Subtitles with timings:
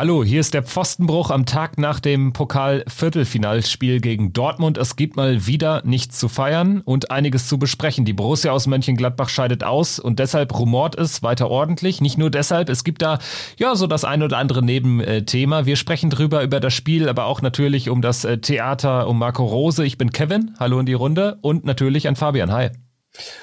[0.00, 4.78] Hallo, hier ist der Pfostenbruch am Tag nach dem Pokal-Viertelfinalspiel gegen Dortmund.
[4.78, 8.06] Es gibt mal wieder nichts zu feiern und einiges zu besprechen.
[8.06, 12.00] Die Borussia aus Mönchengladbach scheidet aus und deshalb rumort es weiter ordentlich.
[12.00, 13.18] Nicht nur deshalb, es gibt da
[13.58, 15.66] ja so das ein oder andere Nebenthema.
[15.66, 19.44] Wir sprechen drüber über das Spiel, aber auch natürlich um das äh, Theater um Marco
[19.44, 19.84] Rose.
[19.84, 22.50] Ich bin Kevin, hallo in die Runde und natürlich an Fabian.
[22.50, 22.70] Hi.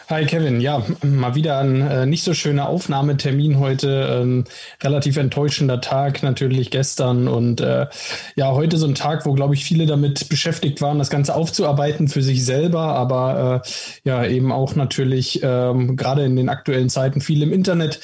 [0.10, 4.22] Hi Kevin, ja, mal wieder ein äh, nicht so schöner Aufnahmetermin heute.
[4.22, 4.46] Ähm,
[4.82, 7.88] relativ enttäuschender Tag natürlich gestern und äh,
[8.38, 12.08] ja, heute so ein Tag, wo glaube ich viele damit beschäftigt waren, das Ganze aufzuarbeiten
[12.08, 13.70] für sich selber, aber äh,
[14.06, 18.00] ja, eben auch natürlich ähm, gerade in den aktuellen Zeiten viel im Internet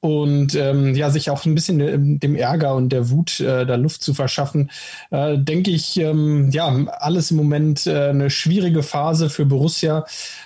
[0.00, 4.02] und ähm, ja, sich auch ein bisschen dem Ärger und der Wut äh, der Luft
[4.02, 4.70] zu verschaffen,
[5.10, 10.04] äh, denke ich, ähm, ja, alles im Moment äh, eine schwierige Phase für Borussia.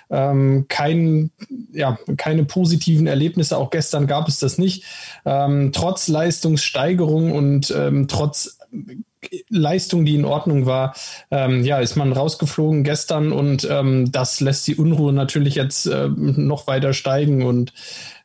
[0.08, 1.30] Ähm, kein,
[1.72, 4.84] ja, keine positiven Erlebnisse, auch gestern gab es das nicht.
[5.24, 8.58] Ähm, trotz Leistungssteigerung und ähm, trotz
[9.48, 10.94] Leistung, die in Ordnung war,
[11.30, 16.08] ähm, ja, ist man rausgeflogen gestern und ähm, das lässt die Unruhe natürlich jetzt äh,
[16.08, 17.74] noch weiter steigen und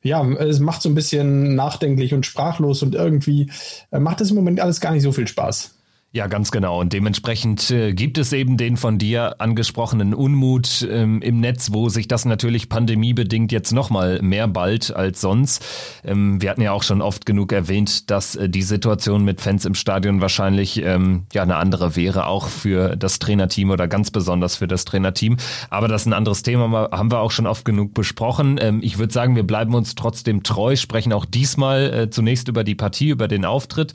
[0.06, 3.52] ja, es macht so ein bisschen nachdenklich und sprachlos und irgendwie
[3.92, 5.75] äh, macht es im Moment alles gar nicht so viel Spaß.
[6.16, 6.80] Ja, ganz genau.
[6.80, 11.89] Und dementsprechend äh, gibt es eben den von dir angesprochenen Unmut ähm, im Netz, wo
[11.89, 15.61] sich das natürlich pandemiebedingt jetzt nochmal mehr bald als sonst.
[16.05, 19.66] Ähm, wir hatten ja auch schon oft genug erwähnt, dass äh, die Situation mit Fans
[19.66, 24.55] im Stadion wahrscheinlich ähm, ja eine andere wäre, auch für das Trainerteam oder ganz besonders
[24.55, 25.36] für das Trainerteam.
[25.69, 28.58] Aber das ist ein anderes Thema, haben wir auch schon oft genug besprochen.
[28.61, 32.64] Ähm, ich würde sagen, wir bleiben uns trotzdem treu, sprechen auch diesmal äh, zunächst über
[32.64, 33.92] die Partie, über den Auftritt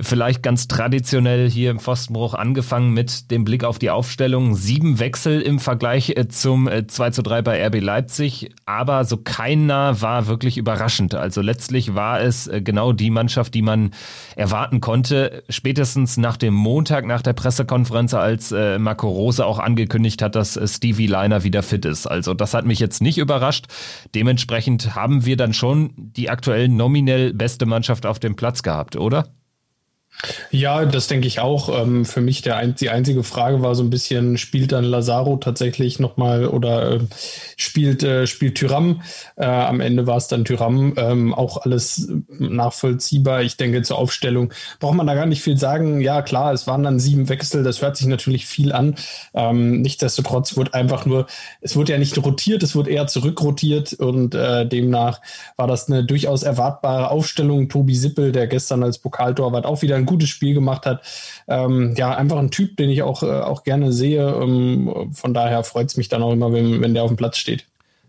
[0.00, 4.54] vielleicht ganz traditionell hier im Pfostenbruch angefangen mit dem Blick auf die Aufstellung.
[4.54, 9.16] Sieben Wechsel im Vergleich äh, zum 2 äh, zu 3 bei RB Leipzig, aber so
[9.16, 11.14] keiner war wirklich überraschend.
[11.14, 13.92] Also letztlich war es äh, genau die Mannschaft, die man
[14.36, 15.42] erwarten konnte.
[15.48, 21.06] Spätestens nach dem Montag, nach der Pressekonferenz, als Marco Rose auch angekündigt hat, dass Stevie
[21.06, 22.06] Leiner wieder fit ist.
[22.06, 23.66] Also das hat mich jetzt nicht überrascht.
[24.14, 29.24] Dementsprechend haben wir dann schon die aktuell nominell beste Mannschaft auf dem Platz gehabt, oder?
[30.50, 31.68] Ja, das denke ich auch.
[31.68, 36.00] Ähm, für mich der, die einzige Frage war so ein bisschen, spielt dann Lazaro tatsächlich
[36.00, 37.00] nochmal oder äh,
[37.56, 39.02] spielt, äh, spielt Tyram?
[39.36, 40.94] Äh, am Ende war es dann Tyram.
[40.96, 43.42] Ähm, auch alles nachvollziehbar.
[43.42, 46.00] Ich denke, zur Aufstellung braucht man da gar nicht viel sagen.
[46.00, 47.62] Ja, klar, es waren dann sieben Wechsel.
[47.62, 48.96] Das hört sich natürlich viel an.
[49.34, 51.26] Ähm, nichtsdestotrotz wurde einfach nur,
[51.60, 55.20] es wurde ja nicht rotiert, es wurde eher zurückrotiert und äh, demnach
[55.56, 57.68] war das eine durchaus erwartbare Aufstellung.
[57.68, 61.02] Tobi Sippel, der gestern als Pokaltorwart auch wieder ein gutes Spiel gemacht hat.
[61.46, 64.26] Ähm, ja, einfach ein Typ, den ich auch, äh, auch gerne sehe.
[64.28, 67.36] Ähm, von daher freut es mich dann auch immer, wenn, wenn der auf dem Platz
[67.38, 67.64] steht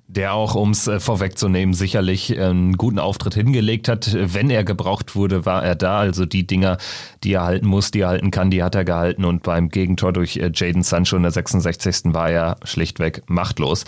[0.10, 4.10] der auch, um es äh, vorwegzunehmen, sicherlich äh, einen guten Auftritt hingelegt hat.
[4.20, 6.00] Wenn er gebraucht wurde, war er da.
[6.00, 6.78] Also die Dinger,
[7.24, 9.24] die er halten muss, die er halten kann, die hat er gehalten.
[9.24, 12.06] Und beim Gegentor durch äh, Jaden Sancho in der 66.
[12.06, 13.86] war er schlichtweg machtlos.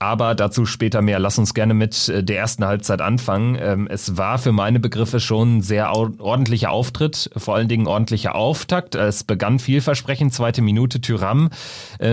[0.00, 1.20] Aber dazu später mehr.
[1.20, 3.56] Lass uns gerne mit der ersten Halbzeit anfangen.
[3.60, 8.34] Ähm, es war für meine Begriffe schon ein sehr ordentlicher Auftritt, vor allen Dingen ordentlicher
[8.34, 8.96] Auftakt.
[8.96, 11.50] Es begann vielversprechend, zweite Minute Tyram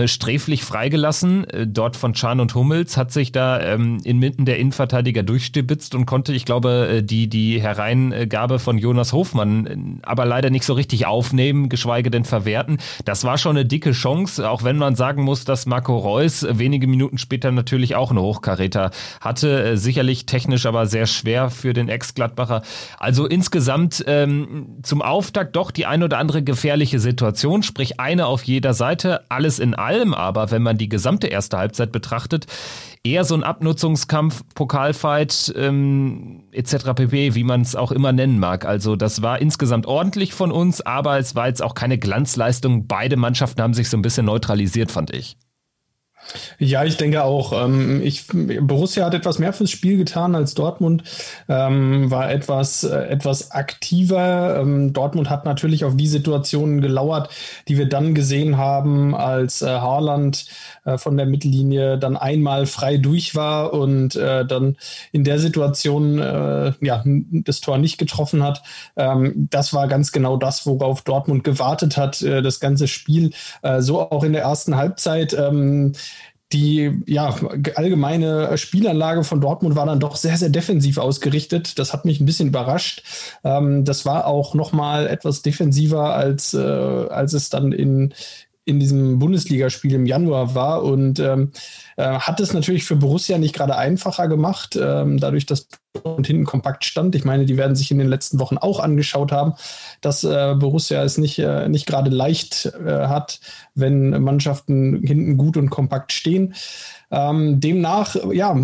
[0.04, 1.46] sträflich freigelassen.
[1.66, 6.32] Dort von Chan und Hummels hat sich da ähm, inmitten der Innenverteidiger durchstibitzt und konnte,
[6.32, 12.10] ich glaube, die, die Hereingabe von Jonas Hofmann aber leider nicht so richtig aufnehmen, geschweige
[12.10, 12.78] denn verwerten.
[13.04, 16.86] Das war schon eine dicke Chance, auch wenn man sagen muss, dass Marco Reus wenige
[16.86, 19.62] Minuten später natürlich natürlich auch eine Hochkaräter hatte.
[19.62, 22.62] Äh, sicherlich technisch aber sehr schwer für den Ex-Gladbacher.
[22.98, 28.42] Also insgesamt ähm, zum Auftakt doch die ein oder andere gefährliche Situation, sprich eine auf
[28.44, 29.20] jeder Seite.
[29.28, 32.46] Alles in allem aber, wenn man die gesamte erste Halbzeit betrachtet,
[33.04, 36.94] eher so ein Abnutzungskampf, Pokalfight ähm, etc.
[36.94, 38.64] pp, wie man es auch immer nennen mag.
[38.64, 42.86] Also das war insgesamt ordentlich von uns, aber es war jetzt auch keine Glanzleistung.
[42.86, 45.36] Beide Mannschaften haben sich so ein bisschen neutralisiert, fand ich.
[46.58, 47.52] Ja, ich denke auch.
[47.52, 51.02] Ähm, ich, Borussia hat etwas mehr fürs Spiel getan als Dortmund,
[51.48, 54.58] ähm, war etwas, äh, etwas aktiver.
[54.60, 57.30] Ähm, Dortmund hat natürlich auf die Situationen gelauert,
[57.68, 60.46] die wir dann gesehen haben, als äh, Haaland
[60.88, 64.76] äh, von der Mittellinie dann einmal frei durch war und äh, dann
[65.12, 68.62] in der Situation äh, ja, das Tor nicht getroffen hat.
[68.96, 73.32] Ähm, das war ganz genau das, worauf Dortmund gewartet hat, äh, das ganze Spiel.
[73.62, 75.34] Äh, so auch in der ersten Halbzeit.
[75.34, 75.92] Ähm,
[76.52, 77.34] die ja,
[77.74, 81.78] allgemeine Spielanlage von Dortmund war dann doch sehr, sehr defensiv ausgerichtet.
[81.78, 83.02] Das hat mich ein bisschen überrascht.
[83.44, 88.14] Ähm, das war auch noch mal etwas defensiver, als, äh, als es dann in,
[88.68, 90.82] in diesem Bundesligaspiel im Januar war.
[90.82, 91.52] Und ähm,
[91.96, 95.68] äh, hat es natürlich für Borussia nicht gerade einfacher gemacht, ähm, dadurch, dass
[96.02, 97.14] und hinten kompakt stand.
[97.14, 99.54] Ich meine, die werden sich in den letzten Wochen auch angeschaut haben,
[100.00, 103.40] dass äh, Borussia es nicht, äh, nicht gerade leicht äh, hat,
[103.74, 106.54] wenn Mannschaften hinten gut und kompakt stehen.
[107.10, 108.54] Ähm, demnach, ja,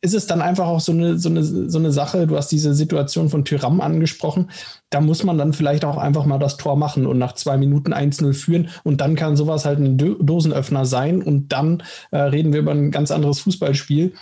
[0.00, 2.26] ist es dann einfach auch so eine, so, eine, so eine Sache.
[2.26, 4.50] Du hast diese Situation von Tyram angesprochen.
[4.88, 7.92] Da muss man dann vielleicht auch einfach mal das Tor machen und nach zwei Minuten
[7.92, 8.70] 1-0 führen.
[8.84, 11.22] Und dann kann sowas halt ein Dosenöffner sein.
[11.22, 14.14] Und dann äh, reden wir über ein ganz anderes Fußballspiel.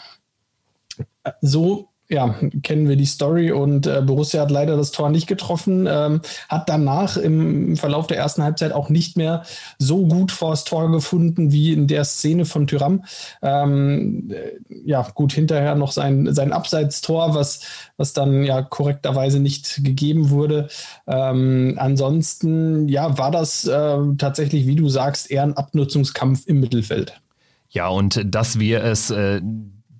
[1.41, 5.87] So ja, kennen wir die Story und äh, Borussia hat leider das Tor nicht getroffen,
[5.89, 9.43] ähm, hat danach im, Verlauf der ersten Halbzeit auch nicht mehr
[9.79, 13.05] so gut vors Tor gefunden wie in der Szene von Tyram.
[13.43, 14.53] Ähm, äh,
[14.87, 17.61] ja, gut, hinterher noch sein, sein Abseitstor, was,
[17.99, 20.69] was dann ja korrekterweise nicht gegeben wurde.
[21.07, 27.21] Ähm, ansonsten, ja, war das äh, tatsächlich, wie du sagst, eher ein Abnutzungskampf im Mittelfeld.
[27.69, 29.43] Ja, und dass wir es äh,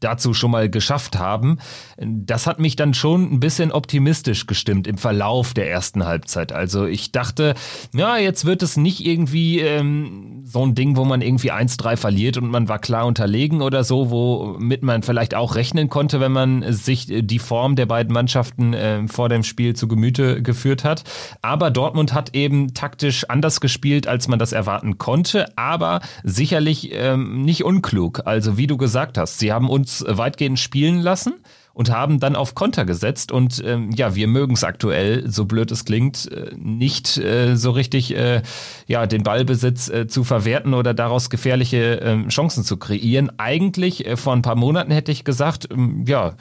[0.01, 1.59] dazu schon mal geschafft haben.
[1.99, 6.53] Das hat mich dann schon ein bisschen optimistisch gestimmt im Verlauf der ersten Halbzeit.
[6.53, 7.55] Also ich dachte,
[7.95, 12.37] ja, jetzt wird es nicht irgendwie ähm, so ein Ding, wo man irgendwie 1-3 verliert
[12.37, 16.73] und man war klar unterlegen oder so, womit man vielleicht auch rechnen konnte, wenn man
[16.73, 21.05] sich die Form der beiden Mannschaften äh, vor dem Spiel zu Gemüte geführt hat.
[21.43, 27.43] Aber Dortmund hat eben taktisch anders gespielt, als man das erwarten konnte, aber sicherlich ähm,
[27.43, 28.23] nicht unklug.
[28.27, 31.35] Also wie du gesagt hast, sie haben uns uns weitgehend spielen lassen
[31.73, 33.33] und haben dann auf Konter gesetzt.
[33.33, 37.71] Und ähm, ja, wir mögen es aktuell, so blöd es klingt, äh, nicht äh, so
[37.71, 38.43] richtig äh,
[38.87, 43.31] ja, den Ballbesitz äh, zu verwerten oder daraus gefährliche äh, Chancen zu kreieren.
[43.39, 46.35] Eigentlich äh, vor ein paar Monaten hätte ich gesagt, ähm, ja,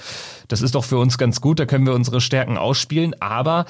[0.48, 3.66] das ist doch für uns ganz gut, da können wir unsere Stärken ausspielen, aber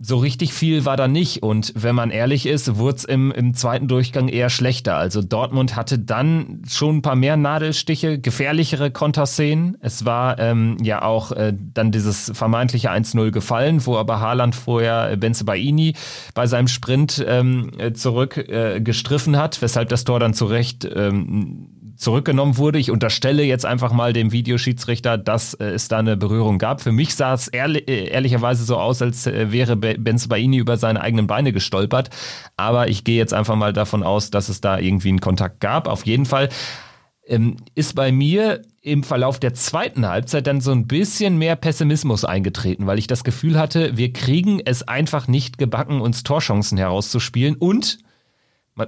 [0.00, 1.42] so richtig viel war da nicht.
[1.42, 4.96] Und wenn man ehrlich ist, wurde es im, im zweiten Durchgang eher schlechter.
[4.96, 9.76] Also Dortmund hatte dann schon ein paar mehr Nadelstiche, gefährlichere Konterszenen.
[9.80, 15.16] Es war ähm, ja auch äh, dann dieses vermeintliche 1-0 gefallen, wo aber Haaland vorher
[15.16, 15.94] Benze Baini
[16.32, 21.77] bei seinem Sprint ähm, zurück äh, gestriffen hat, weshalb das Tor dann zu Recht ähm,
[21.98, 22.78] zurückgenommen wurde.
[22.78, 26.80] Ich unterstelle jetzt einfach mal dem Videoschiedsrichter, dass äh, es da eine Berührung gab.
[26.80, 31.00] Für mich sah es ehrlich, äh, ehrlicherweise so aus, als äh, wäre Benzobaini über seine
[31.00, 32.10] eigenen Beine gestolpert.
[32.56, 35.88] Aber ich gehe jetzt einfach mal davon aus, dass es da irgendwie einen Kontakt gab.
[35.88, 36.48] Auf jeden Fall
[37.26, 42.24] ähm, ist bei mir im Verlauf der zweiten Halbzeit dann so ein bisschen mehr Pessimismus
[42.24, 47.56] eingetreten, weil ich das Gefühl hatte, wir kriegen es einfach nicht gebacken, uns Torchancen herauszuspielen
[47.56, 47.98] und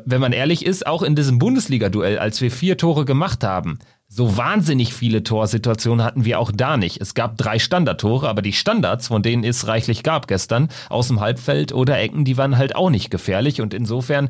[0.05, 3.79] wenn man ehrlich ist, auch in diesem Bundesliga-Duell, als wir vier Tore gemacht haben,
[4.13, 7.01] so wahnsinnig viele Torsituationen hatten wir auch da nicht.
[7.01, 11.21] Es gab drei Standardtore, aber die Standards, von denen es reichlich gab gestern, aus dem
[11.21, 13.61] Halbfeld oder Ecken, die waren halt auch nicht gefährlich.
[13.61, 14.29] Und insofern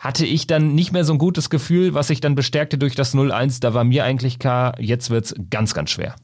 [0.00, 3.14] hatte ich dann nicht mehr so ein gutes Gefühl, was sich dann bestärkte durch das
[3.14, 3.60] 0-1.
[3.60, 6.16] Da war mir eigentlich klar, jetzt wird's ganz, ganz schwer.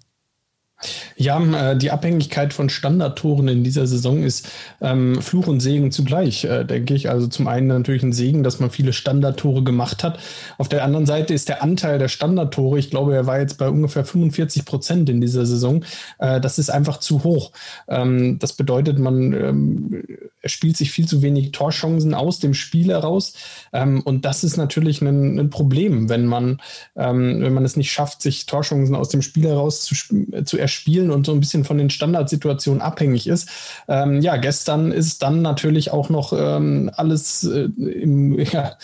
[1.17, 1.43] Ja,
[1.73, 4.49] äh, die Abhängigkeit von Standardtoren in dieser Saison ist
[4.81, 7.11] ähm, Fluch und Segen zugleich, äh, denke ich.
[7.11, 10.21] Also zum einen natürlich ein Segen, dass man viele Standardtore gemacht hat.
[10.57, 13.69] Auf der anderen Seite ist der Anteil der Standardtore, ich glaube, er war jetzt bei
[13.69, 15.85] ungefähr 45 Prozent in dieser Saison.
[16.21, 17.51] Äh, das ist einfach zu hoch.
[17.89, 20.05] Ähm, das bedeutet, man ähm,
[20.45, 23.33] spielt sich viel zu wenig Torchancen aus dem Spiel heraus.
[23.73, 26.61] Ähm, und das ist natürlich ein, ein Problem, wenn man,
[26.95, 29.97] ähm, wenn man es nicht schafft, sich Torchancen aus dem Spiel heraus zu,
[30.45, 30.68] zu erspielen
[31.11, 33.49] und so ein bisschen von den Standardsituationen abhängig ist.
[33.89, 38.77] Ähm, ja, gestern ist dann natürlich auch noch ähm, alles, äh, im, ja,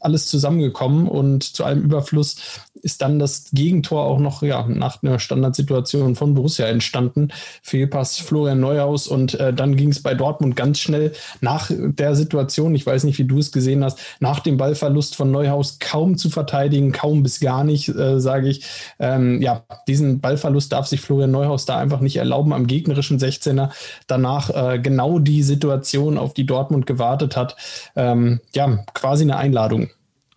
[0.00, 2.36] alles zusammengekommen und zu allem Überfluss
[2.82, 7.28] ist dann das Gegentor auch noch ja, nach einer Standardsituation von Borussia entstanden.
[7.62, 12.74] Fehlpass Florian Neuhaus und äh, dann ging es bei Dortmund ganz schnell nach der Situation,
[12.74, 16.30] ich weiß nicht, wie du es gesehen hast, nach dem Ballverlust von Neuhaus kaum zu
[16.30, 18.64] verteidigen, kaum bis gar nicht, äh, sage ich.
[18.98, 23.70] Ähm, ja, diesen Ballverlust darf sich Florian Neuhaus da einfach nicht erlauben am gegnerischen 16er.
[24.06, 27.56] Danach äh, genau die Situation, auf die Dortmund gewartet hat.
[27.96, 29.90] Ähm, ja, quasi eine Einladung.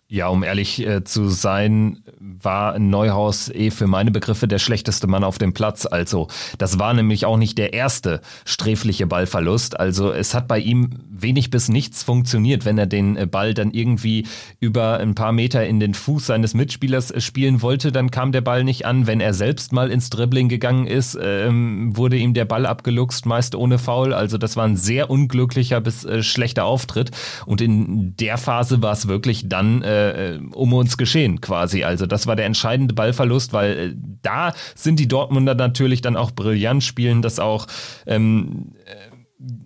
[0.06, 5.24] Ja, um ehrlich äh, zu sein, war Neuhaus eh für meine Begriffe der schlechteste Mann
[5.24, 5.86] auf dem Platz.
[5.86, 9.80] Also, das war nämlich auch nicht der erste sträfliche Ballverlust.
[9.80, 13.70] Also, es hat bei ihm wenig bis nichts funktioniert, wenn er den äh, Ball dann
[13.70, 14.26] irgendwie
[14.60, 18.42] über ein paar Meter in den Fuß seines Mitspielers äh, spielen wollte, dann kam der
[18.42, 19.06] Ball nicht an.
[19.06, 23.54] Wenn er selbst mal ins Dribbling gegangen ist, ähm, wurde ihm der Ball abgeluchst, meist
[23.54, 24.12] ohne Foul.
[24.12, 27.10] Also, das war ein sehr unglücklicher bis äh, schlechter Auftritt.
[27.46, 31.84] Und in der Phase war es wirklich dann äh, äh, um uns geschehen quasi.
[31.84, 36.30] Also das war der entscheidende Ballverlust, weil äh, da sind die Dortmunder natürlich dann auch
[36.30, 37.66] brillant, spielen das auch
[38.06, 39.13] ähm, äh,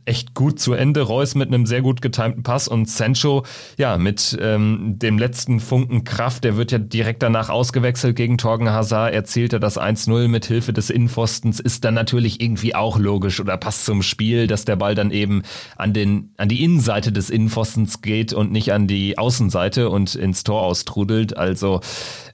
[0.06, 1.02] echt gut zu Ende.
[1.02, 3.44] Reus mit einem sehr gut getimten Pass und Sancho,
[3.76, 8.70] ja, mit ähm, dem letzten Funken Kraft, der wird ja direkt danach ausgewechselt gegen Torgen
[8.70, 13.56] Hazard, erzielte das 1-0 mit Hilfe des Innenpfostens, ist dann natürlich irgendwie auch logisch oder
[13.56, 15.42] passt zum Spiel, dass der Ball dann eben
[15.76, 20.44] an den, an die Innenseite des Innenpfostens geht und nicht an die Außenseite und ins
[20.44, 21.36] Tor austrudelt.
[21.36, 21.80] Also,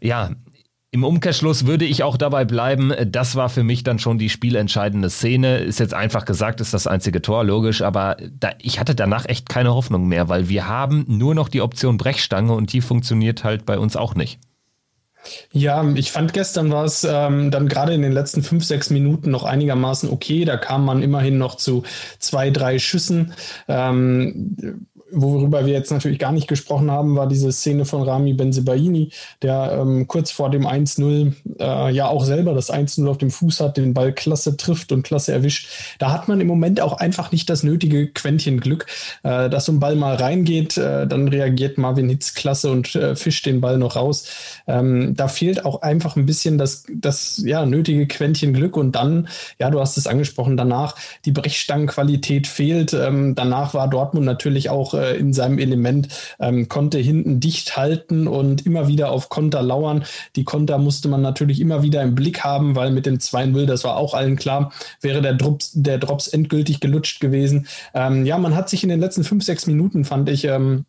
[0.01, 0.31] ja,
[0.95, 5.11] im Umkehrschluss würde ich auch dabei bleiben, das war für mich dann schon die spielentscheidende
[5.11, 5.59] Szene.
[5.59, 9.49] Ist jetzt einfach gesagt, ist das einzige Tor, logisch, aber da, ich hatte danach echt
[9.49, 13.67] keine Hoffnung mehr, weil wir haben nur noch die Option Brechstange und die funktioniert halt
[13.67, 14.39] bei uns auch nicht.
[15.51, 19.33] Ja, ich fand gestern war es ähm, dann gerade in den letzten fünf, sechs Minuten
[19.33, 20.45] noch einigermaßen okay.
[20.45, 21.83] Da kam man immerhin noch zu
[22.21, 23.33] zwei, drei Schüssen.
[23.67, 29.11] Ähm, worüber wir jetzt natürlich gar nicht gesprochen haben, war diese Szene von Rami Benzebaini,
[29.43, 33.61] der ähm, kurz vor dem 1-0 äh, ja auch selber das 1-0 auf dem Fuß
[33.61, 35.69] hat, den Ball klasse trifft und klasse erwischt.
[35.99, 38.87] Da hat man im Moment auch einfach nicht das nötige Quäntchen Glück,
[39.23, 43.17] äh, dass so ein Ball mal reingeht, äh, dann reagiert Marvin Hitz klasse und äh,
[43.17, 44.29] fischt den Ball noch raus.
[44.67, 49.29] Ähm, da fehlt auch einfach ein bisschen das, das ja, nötige Quäntchen Glück und dann,
[49.59, 52.93] ja, du hast es angesprochen, danach die Brechstangenqualität fehlt.
[52.93, 56.09] Ähm, danach war Dortmund natürlich auch äh, in seinem Element,
[56.41, 60.05] ähm, konnte hinten dicht halten und immer wieder auf Konter lauern.
[60.37, 63.85] Die Konter musste man natürlich immer wieder im Blick haben, weil mit dem 2-0, das
[63.85, 67.67] war auch allen klar, wäre der Drops, der Drops endgültig gelutscht gewesen.
[67.95, 70.85] Ähm, ja, man hat sich in den letzten fünf, sechs Minuten, fand ich, ähm,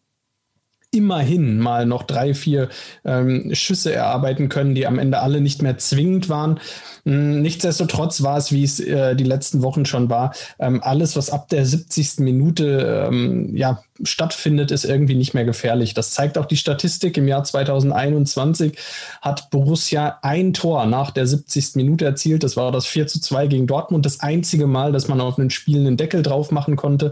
[0.96, 2.70] immerhin mal noch drei, vier
[3.04, 6.60] ähm, Schüsse erarbeiten können, die am Ende alle nicht mehr zwingend waren.
[7.06, 11.30] Hm, nichtsdestotrotz war es, wie es äh, die letzten Wochen schon war, ähm, alles, was
[11.30, 12.20] ab der 70.
[12.20, 15.94] Minute ähm, ja, stattfindet, ist irgendwie nicht mehr gefährlich.
[15.94, 17.18] Das zeigt auch die Statistik.
[17.18, 18.78] Im Jahr 2021
[19.22, 21.76] hat Borussia ein Tor nach der 70.
[21.76, 22.44] Minute erzielt.
[22.44, 24.06] Das war das 4 zu 2 gegen Dortmund.
[24.06, 27.12] Das einzige Mal, dass man auf einen Spiel einen Deckel drauf machen konnte.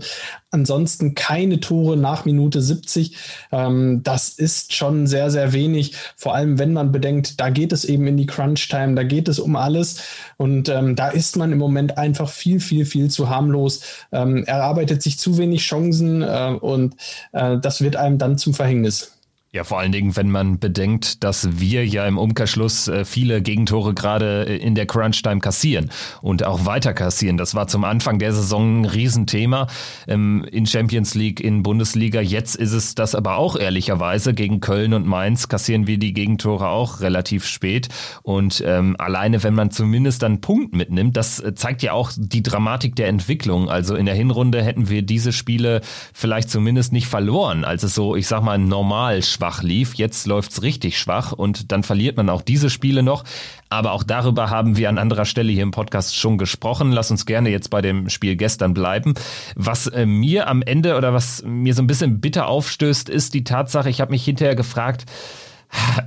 [0.52, 3.16] Ansonsten keine Tore nach Minute 70.
[3.52, 5.96] Ähm, das ist schon sehr, sehr wenig.
[6.16, 9.40] Vor allem, wenn man bedenkt, da geht es eben in die Crunch-Time, da geht es
[9.40, 10.04] um alles.
[10.38, 13.82] Und ähm, da ist man im Moment einfach viel, viel, viel zu harmlos.
[14.12, 16.96] Ähm, er arbeitet sich zu wenig Chancen äh, und
[17.32, 19.13] äh, das wird einem dann zum Verhängnis.
[19.56, 23.94] Ja, vor allen Dingen, wenn man bedenkt, dass wir ja im Umkehrschluss äh, viele Gegentore
[23.94, 25.92] gerade äh, in der Crunch-Time kassieren
[26.24, 27.38] und auch weiter kassieren.
[27.38, 29.68] Das war zum Anfang der Saison ein Riesenthema
[30.08, 32.20] ähm, in Champions League, in Bundesliga.
[32.20, 34.34] Jetzt ist es das aber auch ehrlicherweise.
[34.34, 37.90] Gegen Köln und Mainz kassieren wir die Gegentore auch relativ spät.
[38.24, 42.42] Und ähm, alleine, wenn man zumindest dann Punkt mitnimmt, das äh, zeigt ja auch die
[42.42, 43.70] Dramatik der Entwicklung.
[43.70, 45.82] Also in der Hinrunde hätten wir diese Spiele
[46.12, 49.96] vielleicht zumindest nicht verloren, als es so, ich sag mal, normal schwach lief.
[49.96, 53.24] Jetzt läuft's richtig schwach und dann verliert man auch diese Spiele noch.
[53.70, 56.92] Aber auch darüber haben wir an anderer Stelle hier im Podcast schon gesprochen.
[56.92, 59.14] Lass uns gerne jetzt bei dem Spiel gestern bleiben.
[59.56, 63.44] Was äh, mir am Ende oder was mir so ein bisschen bitter aufstößt, ist die
[63.44, 65.06] Tatsache, ich habe mich hinterher gefragt,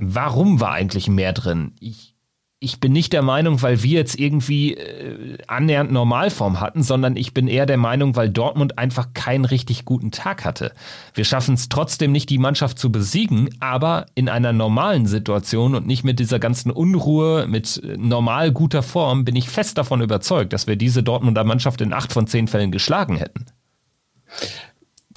[0.01, 1.73] warum war eigentlich mehr drin?
[1.79, 2.06] Ich
[2.59, 7.33] ich bin nicht der Meinung, weil wir jetzt irgendwie äh, annähernd Normalform hatten, sondern ich
[7.33, 10.73] bin eher der Meinung, weil Dortmund einfach keinen richtig guten Tag hatte.
[11.13, 15.85] Wir schaffen es trotzdem nicht, die Mannschaft zu besiegen, aber in einer normalen Situation und
[15.85, 20.51] nicht mit dieser ganzen Unruhe, mit äh, normal guter Form, bin ich fest davon überzeugt,
[20.51, 23.45] dass wir diese Dortmunder Mannschaft in acht von zehn Fällen geschlagen hätten.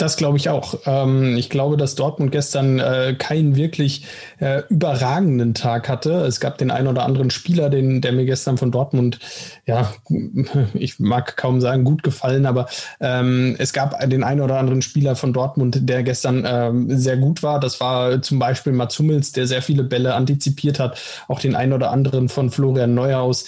[0.00, 0.78] Das glaube ich auch.
[0.86, 4.06] Ähm, ich glaube, dass Dortmund gestern äh, keinen wirklich
[4.38, 6.24] äh, überragenden Tag hatte.
[6.24, 9.18] Es gab den einen oder anderen Spieler, den, der mir gestern von Dortmund,
[9.66, 9.92] ja,
[10.72, 12.66] ich mag kaum sagen, gut gefallen, aber
[12.98, 17.42] ähm, es gab den einen oder anderen Spieler von Dortmund, der gestern ähm, sehr gut
[17.42, 17.60] war.
[17.60, 20.98] Das war zum Beispiel Mats Hummels, der sehr viele Bälle antizipiert hat.
[21.28, 23.44] Auch den einen oder anderen von Florian Neuhaus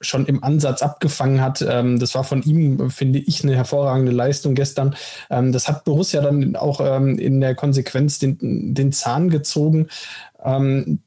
[0.00, 1.60] schon im Ansatz abgefangen hat.
[1.60, 4.94] Das war von ihm, finde ich, eine hervorragende Leistung gestern.
[5.36, 9.88] Ähm, das hat Borussia dann auch ähm, in der Konsequenz den, den Zahn gezogen.
[10.42, 11.00] Ähm,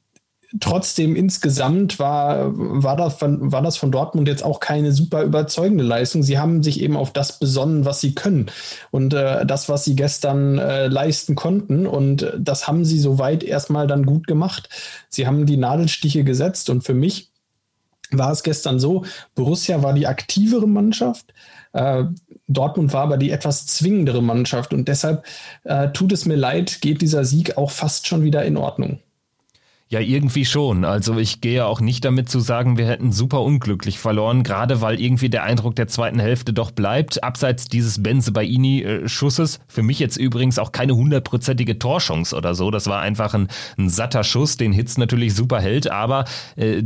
[0.60, 5.84] trotzdem insgesamt war, war, das von, war das von Dortmund jetzt auch keine super überzeugende
[5.84, 6.24] Leistung.
[6.24, 8.48] Sie haben sich eben auf das besonnen, was sie können
[8.90, 11.86] und äh, das, was sie gestern äh, leisten konnten.
[11.86, 14.70] Und das haben sie soweit erstmal dann gut gemacht.
[15.10, 17.29] Sie haben die Nadelstiche gesetzt und für mich
[18.12, 21.34] war es gestern so, Borussia war die aktivere Mannschaft.
[21.74, 22.06] Äh,
[22.48, 25.24] Dortmund war aber die etwas zwingendere Mannschaft und deshalb
[25.64, 29.00] äh, tut es mir leid, geht dieser Sieg auch fast schon wieder in Ordnung.
[29.92, 30.86] Ja, irgendwie schon.
[30.86, 35.02] Also ich gehe auch nicht damit zu sagen, wir hätten super unglücklich verloren, gerade weil
[35.02, 37.24] irgendwie der Eindruck der zweiten Hälfte doch bleibt.
[37.24, 42.70] Abseits dieses Benze Baini-Schusses, für mich jetzt übrigens auch keine hundertprozentige Torchance oder so.
[42.70, 43.48] Das war einfach ein,
[43.80, 46.26] ein satter Schuss, den Hitz natürlich super hält, aber
[46.56, 46.84] äh,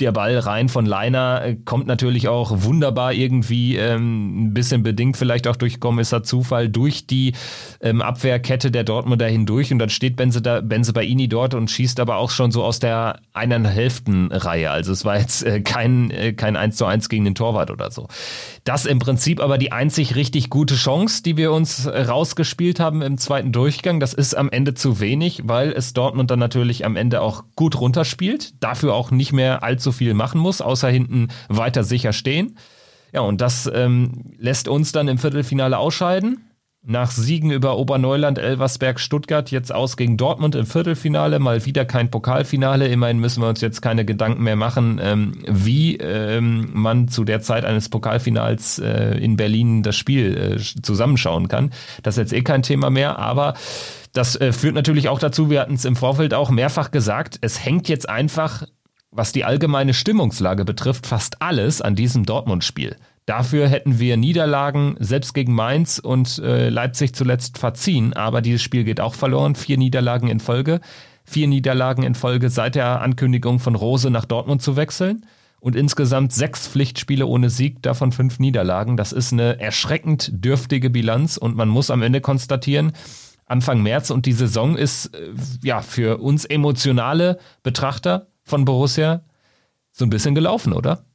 [0.00, 5.16] der Ball rein von Leiner äh, kommt natürlich auch wunderbar irgendwie ähm, ein bisschen bedingt
[5.18, 7.34] vielleicht auch durch Kommissar Zufall durch die
[7.80, 12.00] ähm, Abwehrkette der Dortmunder hindurch und dann steht Benze, da, Benze Baini dort und schießt
[12.00, 14.70] aber auch schon so aus der eineinhalbten Reihe.
[14.70, 17.90] Also es war jetzt äh, kein, äh, kein 1 zu 1 gegen den Torwart oder
[17.90, 18.08] so.
[18.64, 23.18] Das im Prinzip aber die einzig richtig gute Chance, die wir uns rausgespielt haben im
[23.18, 24.00] zweiten Durchgang.
[24.00, 27.78] Das ist am Ende zu wenig, weil es Dortmund dann natürlich am Ende auch gut
[27.78, 28.54] runterspielt.
[28.60, 32.56] Dafür auch nicht mehr allzu viel machen muss, außer hinten weiter sicher stehen.
[33.12, 36.48] Ja, und das ähm, lässt uns dann im Viertelfinale ausscheiden.
[36.84, 42.10] Nach Siegen über Oberneuland, Elversberg, Stuttgart, jetzt aus gegen Dortmund im Viertelfinale, mal wieder kein
[42.10, 42.88] Pokalfinale.
[42.88, 47.40] Immerhin müssen wir uns jetzt keine Gedanken mehr machen, ähm, wie ähm, man zu der
[47.40, 51.70] Zeit eines Pokalfinals äh, in Berlin das Spiel äh, zusammenschauen kann.
[52.02, 53.54] Das ist jetzt eh kein Thema mehr, aber
[54.12, 57.64] das äh, führt natürlich auch dazu, wir hatten es im Vorfeld auch mehrfach gesagt, es
[57.64, 58.64] hängt jetzt einfach
[59.12, 62.96] was die allgemeine Stimmungslage betrifft, fast alles an diesem Dortmund-Spiel.
[63.26, 68.82] Dafür hätten wir Niederlagen selbst gegen Mainz und äh, Leipzig zuletzt verziehen, aber dieses Spiel
[68.82, 69.54] geht auch verloren.
[69.54, 70.80] Vier Niederlagen in Folge.
[71.24, 75.24] Vier Niederlagen in Folge seit der Ankündigung von Rose nach Dortmund zu wechseln.
[75.60, 78.96] Und insgesamt sechs Pflichtspiele ohne Sieg, davon fünf Niederlagen.
[78.96, 82.92] Das ist eine erschreckend dürftige Bilanz und man muss am Ende konstatieren,
[83.46, 85.28] Anfang März und die Saison ist äh,
[85.62, 89.22] ja für uns emotionale Betrachter von Borussia
[89.92, 91.06] so ein bisschen gelaufen, oder?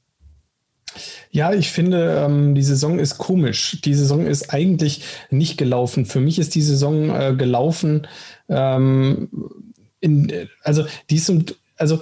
[1.29, 3.79] Ja, ich finde, ähm, die Saison ist komisch.
[3.85, 6.07] Die Saison ist eigentlich nicht gelaufen.
[6.07, 8.07] Für mich ist die Saison äh, gelaufen.
[8.49, 9.29] Ähm,
[9.99, 11.31] in, also, die ist,
[11.75, 12.01] also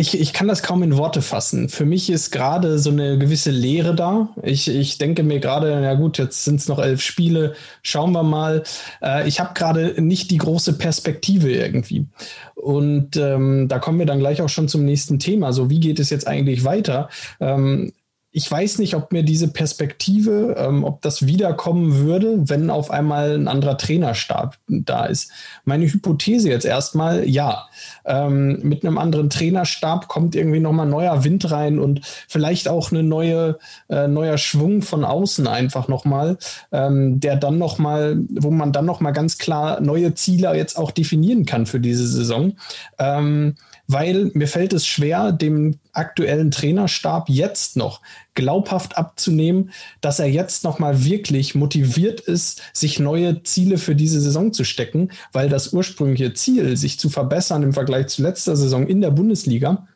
[0.00, 1.68] ich, ich kann das kaum in Worte fassen.
[1.68, 4.30] Für mich ist gerade so eine gewisse Leere da.
[4.42, 8.22] Ich, ich denke mir gerade, na gut, jetzt sind es noch elf Spiele, schauen wir
[8.22, 8.62] mal.
[9.02, 12.06] Äh, ich habe gerade nicht die große Perspektive irgendwie.
[12.54, 15.52] Und ähm, da kommen wir dann gleich auch schon zum nächsten Thema.
[15.52, 17.10] So, wie geht es jetzt eigentlich weiter?
[17.38, 17.92] Ähm,
[18.32, 23.32] ich weiß nicht, ob mir diese Perspektive, ähm, ob das wiederkommen würde, wenn auf einmal
[23.32, 25.32] ein anderer Trainerstab da ist.
[25.64, 27.66] Meine Hypothese jetzt erstmal, ja.
[28.04, 33.02] Ähm, mit einem anderen Trainerstab kommt irgendwie nochmal neuer Wind rein und vielleicht auch eine
[33.02, 36.38] neue, äh, neuer Schwung von außen einfach nochmal,
[36.70, 41.46] ähm, der dann nochmal, wo man dann nochmal ganz klar neue Ziele jetzt auch definieren
[41.46, 42.52] kann für diese Saison.
[42.98, 43.56] Ähm,
[43.92, 48.00] weil mir fällt es schwer, dem aktuellen Trainerstab jetzt noch
[48.34, 54.20] glaubhaft abzunehmen, dass er jetzt noch mal wirklich motiviert ist, sich neue Ziele für diese
[54.20, 58.86] Saison zu stecken, weil das ursprüngliche Ziel, sich zu verbessern im Vergleich zu letzter Saison
[58.86, 59.88] in der Bundesliga,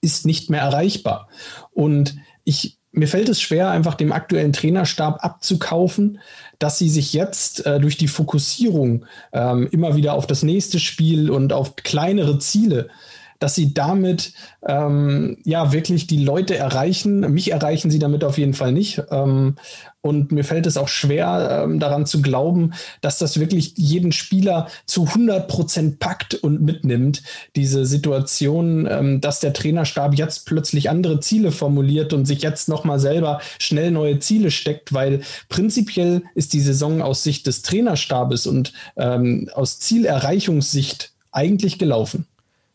[0.00, 1.28] ist nicht mehr erreichbar.
[1.70, 6.20] Und ich mir fällt es schwer, einfach dem aktuellen Trainerstab abzukaufen,
[6.58, 11.30] dass sie sich jetzt äh, durch die Fokussierung ähm, immer wieder auf das nächste Spiel
[11.30, 12.88] und auf kleinere Ziele
[13.44, 14.32] dass sie damit
[14.66, 17.20] ähm, ja wirklich die Leute erreichen.
[17.30, 19.02] Mich erreichen sie damit auf jeden Fall nicht.
[19.10, 19.56] Ähm,
[20.00, 24.68] und mir fällt es auch schwer, ähm, daran zu glauben, dass das wirklich jeden Spieler
[24.86, 27.22] zu 100 Prozent packt und mitnimmt.
[27.54, 32.98] Diese Situation, ähm, dass der Trainerstab jetzt plötzlich andere Ziele formuliert und sich jetzt nochmal
[32.98, 38.72] selber schnell neue Ziele steckt, weil prinzipiell ist die Saison aus Sicht des Trainerstabes und
[38.96, 42.26] ähm, aus Zielerreichungssicht eigentlich gelaufen.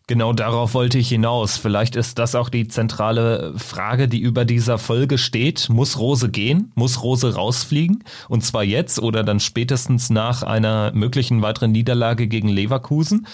[0.09, 1.57] Genau darauf wollte ich hinaus.
[1.57, 5.69] Vielleicht ist das auch die zentrale Frage, die über dieser Folge steht.
[5.69, 6.71] Muss Rose gehen?
[6.73, 8.03] Muss Rose rausfliegen?
[8.27, 13.27] Und zwar jetzt oder dann spätestens nach einer möglichen weiteren Niederlage gegen Leverkusen?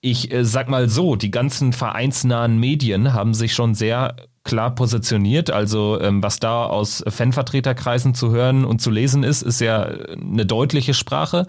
[0.00, 5.50] Ich äh, sag mal so, die ganzen vereinsnahen Medien haben sich schon sehr klar positioniert.
[5.50, 10.46] Also ähm, was da aus Fanvertreterkreisen zu hören und zu lesen ist, ist ja eine
[10.46, 11.46] deutliche Sprache.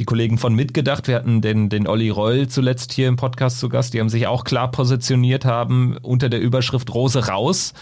[0.00, 3.68] Die Kollegen von Mitgedacht, wir hatten den, den Olli Reul zuletzt hier im Podcast zu
[3.68, 7.74] Gast, die haben sich auch klar positioniert, haben unter der Überschrift Rose raus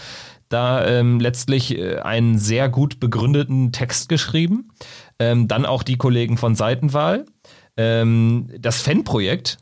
[0.49, 4.71] da ähm, letztlich äh, einen sehr gut begründeten Text geschrieben.
[5.17, 7.25] Ähm, dann auch die Kollegen von Seitenwahl.
[7.77, 9.57] Ähm, das Fanprojekt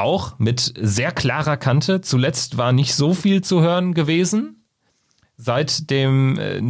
[0.00, 2.00] auch mit sehr klarer Kante.
[2.00, 4.58] Zuletzt war nicht so viel zu hören gewesen
[5.38, 6.60] seit dem äh,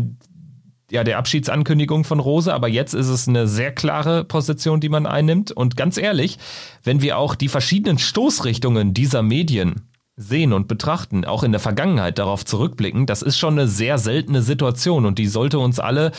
[0.90, 5.06] ja der Abschiedsankündigung von Rose, aber jetzt ist es eine sehr klare Position, die man
[5.06, 5.50] einnimmt.
[5.52, 6.38] Und ganz ehrlich,
[6.84, 12.18] wenn wir auch die verschiedenen Stoßrichtungen dieser Medien sehen und betrachten, auch in der Vergangenheit
[12.18, 16.12] darauf zurückblicken, das ist schon eine sehr seltene Situation und die sollte uns alle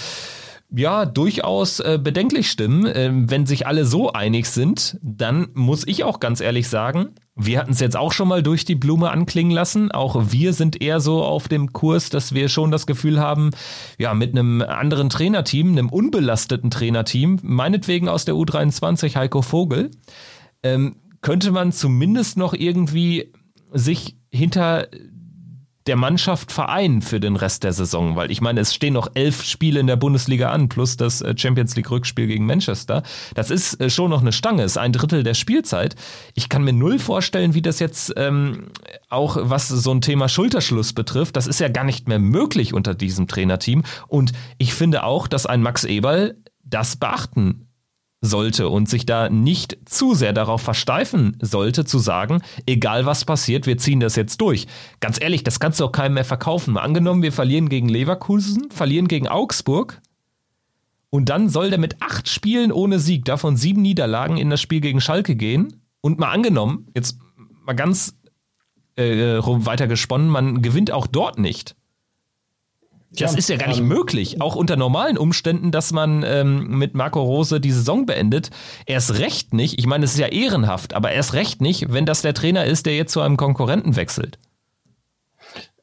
[0.71, 2.89] ja, durchaus äh, bedenklich stimmen.
[2.93, 7.59] Ähm, wenn sich alle so einig sind, dann muss ich auch ganz ehrlich sagen, wir
[7.59, 9.91] hatten es jetzt auch schon mal durch die Blume anklingen lassen.
[9.91, 13.51] Auch wir sind eher so auf dem Kurs, dass wir schon das Gefühl haben,
[13.97, 19.89] ja, mit einem anderen Trainerteam, einem unbelasteten Trainerteam, meinetwegen aus der U23 Heiko Vogel,
[20.63, 23.31] ähm, könnte man zumindest noch irgendwie
[23.71, 24.87] sich hinter
[25.89, 29.43] der Mannschaft vereinen für den Rest der Saison, weil ich meine, es stehen noch elf
[29.43, 33.01] Spiele in der Bundesliga an, plus das äh, Champions League Rückspiel gegen Manchester.
[33.33, 35.95] Das ist äh, schon noch eine Stange, ist ein Drittel der Spielzeit.
[36.35, 38.67] Ich kann mir null vorstellen, wie das jetzt ähm,
[39.09, 41.35] auch was so ein Thema Schulterschluss betrifft.
[41.35, 43.81] Das ist ja gar nicht mehr möglich unter diesem Trainerteam.
[44.07, 47.68] Und ich finde auch, dass ein Max Eberl das beachten
[48.21, 53.65] sollte und sich da nicht zu sehr darauf versteifen sollte, zu sagen, egal was passiert,
[53.65, 54.67] wir ziehen das jetzt durch.
[54.99, 56.73] Ganz ehrlich, das kannst du auch keinem mehr verkaufen.
[56.73, 60.01] Mal angenommen, wir verlieren gegen Leverkusen, verlieren gegen Augsburg
[61.09, 64.81] und dann soll der mit acht Spielen ohne Sieg, davon sieben Niederlagen in das Spiel
[64.81, 67.17] gegen Schalke gehen und mal angenommen, jetzt
[67.65, 68.15] mal ganz
[68.95, 71.75] äh, weiter gesponnen, man gewinnt auch dort nicht
[73.11, 76.77] das ja, ist ja gar nicht ähm, möglich, auch unter normalen Umständen, dass man ähm,
[76.77, 78.51] mit Marco Rose die Saison beendet.
[78.85, 82.21] Erst recht nicht, ich meine, es ist ja ehrenhaft, aber erst recht nicht, wenn das
[82.21, 84.37] der Trainer ist, der jetzt zu einem Konkurrenten wechselt.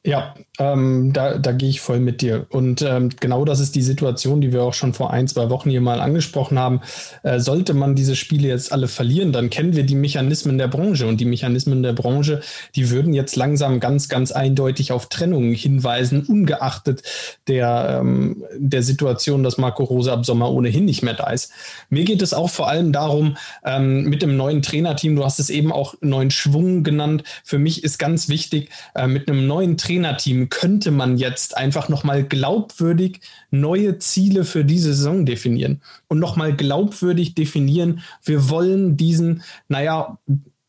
[0.05, 2.47] Ja, ähm, da, da gehe ich voll mit dir.
[2.49, 5.69] Und ähm, genau das ist die Situation, die wir auch schon vor ein, zwei Wochen
[5.69, 6.81] hier mal angesprochen haben.
[7.23, 11.07] Äh, sollte man diese Spiele jetzt alle verlieren, dann kennen wir die Mechanismen der Branche.
[11.07, 12.41] Und die Mechanismen der Branche,
[12.75, 17.03] die würden jetzt langsam ganz, ganz eindeutig auf Trennungen hinweisen, ungeachtet
[17.47, 21.51] der, ähm, der Situation, dass Marco Rose ab Sommer ohnehin nicht mehr da ist.
[21.89, 25.49] Mir geht es auch vor allem darum, ähm, mit dem neuen Trainerteam, du hast es
[25.49, 27.23] eben auch neuen Schwung genannt.
[27.43, 32.23] Für mich ist ganz wichtig, äh, mit einem neuen Trainerteam Könnte man jetzt einfach nochmal
[32.23, 40.17] glaubwürdig neue Ziele für diese Saison definieren und nochmal glaubwürdig definieren, wir wollen diesen, naja,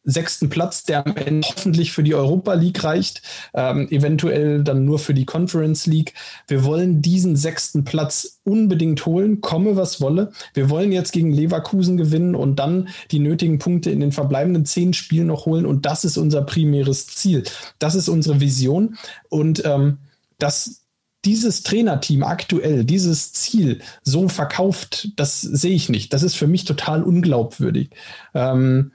[0.09, 3.23] sechsten Platz, der am Ende hoffentlich für die Europa League reicht,
[3.55, 6.15] ähm, eventuell dann nur für die Conference League.
[6.47, 10.33] Wir wollen diesen sechsten Platz unbedingt holen, komme was wolle.
[10.55, 14.95] Wir wollen jetzt gegen Leverkusen gewinnen und dann die nötigen Punkte in den verbleibenden zehn
[14.95, 15.67] Spielen noch holen.
[15.67, 17.45] Und das ist unser primäres Ziel.
[17.79, 18.97] Das ist unsere Vision.
[19.29, 19.99] Und ähm,
[20.39, 20.89] das
[21.25, 26.13] dieses Trainerteam aktuell dieses Ziel so verkauft, das sehe ich nicht.
[26.13, 27.91] Das ist für mich total unglaubwürdig.
[28.35, 28.93] Ähm,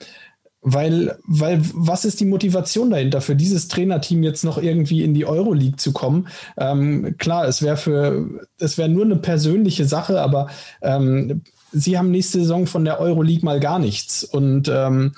[0.63, 5.26] weil, weil, was ist die Motivation dahinter, für dieses Trainerteam jetzt noch irgendwie in die
[5.26, 6.28] Euroleague zu kommen?
[6.58, 10.47] Ähm, klar, es wäre für, es wäre nur eine persönliche Sache, aber
[10.82, 11.41] ähm,
[11.73, 14.23] sie haben nächste Saison von der Euroleague mal gar nichts.
[14.23, 15.12] Und ähm,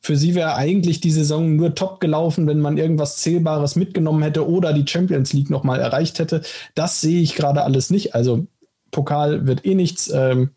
[0.00, 4.48] für sie wäre eigentlich die Saison nur top gelaufen, wenn man irgendwas Zählbares mitgenommen hätte
[4.48, 6.42] oder die Champions League nochmal erreicht hätte.
[6.74, 8.14] Das sehe ich gerade alles nicht.
[8.14, 8.46] Also
[8.90, 10.10] Pokal wird eh nichts.
[10.12, 10.50] Ähm,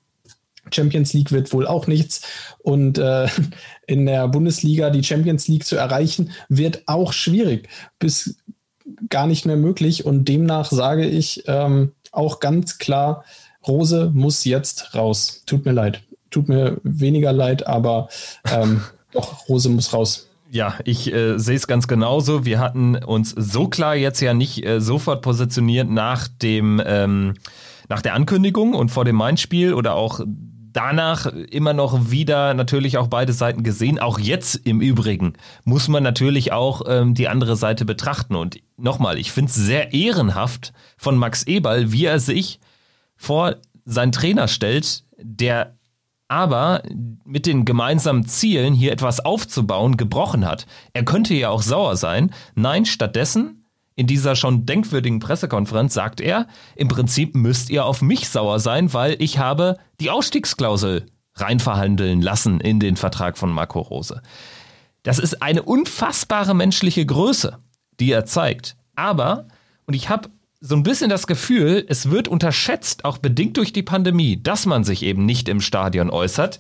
[0.72, 2.22] Champions League wird wohl auch nichts.
[2.60, 3.28] Und äh,
[3.88, 7.70] in der Bundesliga die Champions League zu erreichen, wird auch schwierig,
[8.00, 8.38] bis
[9.10, 10.06] gar nicht mehr möglich.
[10.06, 13.24] Und demnach sage ich ähm, auch ganz klar,
[13.68, 15.44] Rose muss jetzt raus.
[15.46, 16.02] Tut mir leid.
[16.30, 18.10] Tut mir weniger leid, aber
[18.52, 20.28] ähm, doch, Rose muss raus.
[20.50, 22.44] Ja, ich äh, sehe es ganz genauso.
[22.44, 27.36] Wir hatten uns so klar jetzt ja nicht äh, sofort positioniert nach dem ähm,
[27.88, 30.22] nach der Ankündigung und vor dem Main-Spiel oder auch
[30.74, 34.00] danach immer noch wieder natürlich auch beide Seiten gesehen.
[34.00, 38.36] Auch jetzt im Übrigen muss man natürlich auch ähm, die andere Seite betrachten.
[38.36, 42.60] Und nochmal, ich finde es sehr ehrenhaft von Max Eberl, wie er sich
[43.16, 43.56] vor
[43.86, 45.76] seinen Trainer stellt, der
[46.28, 46.82] aber
[47.26, 50.66] mit den gemeinsamen Zielen hier etwas aufzubauen gebrochen hat.
[50.94, 52.32] Er könnte ja auch sauer sein.
[52.56, 53.61] Nein, stattdessen
[54.02, 58.96] in dieser schon denkwürdigen Pressekonferenz sagt er, im Prinzip müsst ihr auf mich sauer sein,
[58.96, 64.24] weil ich habe die Ausstiegsklausel reinverhandeln lassen in den Vertrag von Marco Rose.
[65.04, 67.60] Das ist eine unfassbare menschliche Größe,
[68.00, 68.76] die er zeigt.
[68.96, 69.48] Aber,
[69.86, 73.84] und ich habe so ein bisschen das Gefühl, es wird unterschätzt, auch bedingt durch die
[73.84, 76.60] Pandemie, dass man sich eben nicht im Stadion äußert,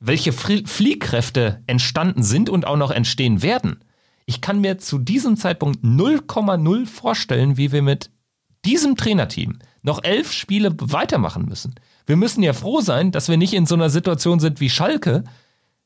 [0.00, 3.84] welche Fliehkräfte entstanden sind und auch noch entstehen werden.
[4.26, 8.10] Ich kann mir zu diesem Zeitpunkt 0,0 vorstellen, wie wir mit
[8.64, 11.76] diesem Trainerteam noch elf Spiele weitermachen müssen.
[12.06, 15.22] Wir müssen ja froh sein, dass wir nicht in so einer Situation sind wie Schalke,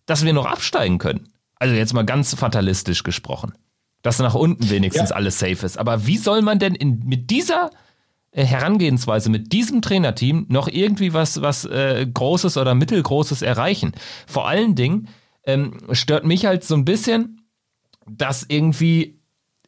[0.06, 1.28] dass wir noch absteigen können.
[1.56, 3.52] Also jetzt mal ganz fatalistisch gesprochen.
[4.00, 5.16] Dass nach unten wenigstens ja.
[5.16, 5.76] alles safe ist.
[5.76, 7.70] Aber wie soll man denn in, mit dieser
[8.30, 13.92] äh, Herangehensweise, mit diesem Trainerteam noch irgendwie was, was äh, Großes oder Mittelgroßes erreichen?
[14.26, 15.08] Vor allen Dingen
[15.44, 17.39] ähm, stört mich halt so ein bisschen,
[18.16, 19.20] dass irgendwie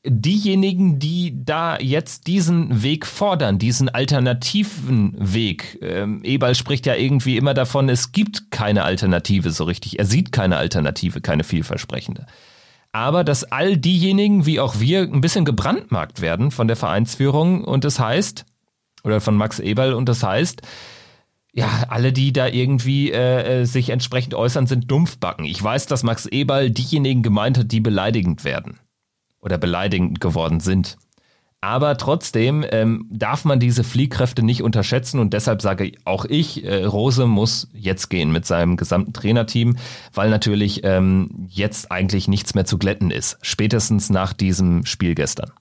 [0.05, 7.37] diejenigen, die da jetzt diesen Weg fordern, diesen alternativen Weg, ähm, Eberl spricht ja irgendwie
[7.37, 9.99] immer davon, es gibt keine Alternative so richtig.
[9.99, 12.27] Er sieht keine Alternative, keine vielversprechende.
[12.91, 17.85] Aber dass all diejenigen, wie auch wir, ein bisschen gebrandmarkt werden von der Vereinsführung und
[17.85, 18.45] das heißt,
[19.05, 20.63] oder von Max Eberl und das heißt,
[21.53, 25.45] ja, alle, die da irgendwie äh, äh sich entsprechend äußern, sind Dumpfbacken.
[25.45, 28.79] Ich weiß, dass Max Eberl diejenigen gemeint hat, die beleidigend werden
[29.41, 30.97] oder beleidigend geworden sind.
[31.65, 36.85] Aber trotzdem ähm, darf man diese Fliehkräfte nicht unterschätzen und deshalb sage auch ich, äh,
[36.85, 39.77] Rose muss jetzt gehen mit seinem gesamten Trainerteam,
[40.13, 45.53] weil natürlich ähm, jetzt eigentlich nichts mehr zu glätten ist, spätestens nach diesem Spiel gestern.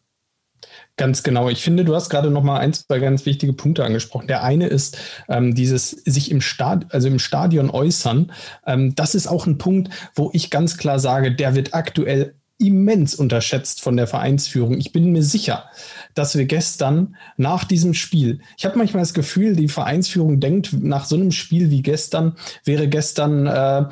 [1.02, 1.50] Ganz genau.
[1.50, 4.28] Ich finde, du hast gerade noch mal ein, zwei ganz wichtige Punkte angesprochen.
[4.28, 8.32] Der eine ist ähm, dieses sich im Stadion, also im Stadion äußern.
[8.68, 13.16] Ähm, das ist auch ein Punkt, wo ich ganz klar sage, der wird aktuell immens
[13.16, 14.78] unterschätzt von der Vereinsführung.
[14.78, 15.66] Ich bin mir sicher,
[16.14, 21.06] dass wir gestern nach diesem Spiel, ich habe manchmal das Gefühl, die Vereinsführung denkt, nach
[21.06, 23.86] so einem Spiel wie gestern wäre gestern äh,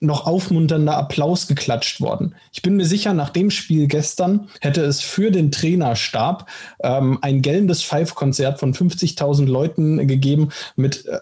[0.00, 2.34] noch aufmunternder Applaus geklatscht worden.
[2.52, 6.48] Ich bin mir sicher, nach dem Spiel gestern hätte es für den Trainerstab
[6.82, 11.18] ähm, ein gellendes Five-Konzert von 50.000 Leuten gegeben mit äh,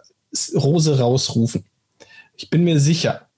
[0.55, 1.65] Rose rausrufen.
[2.37, 3.29] Ich bin mir sicher.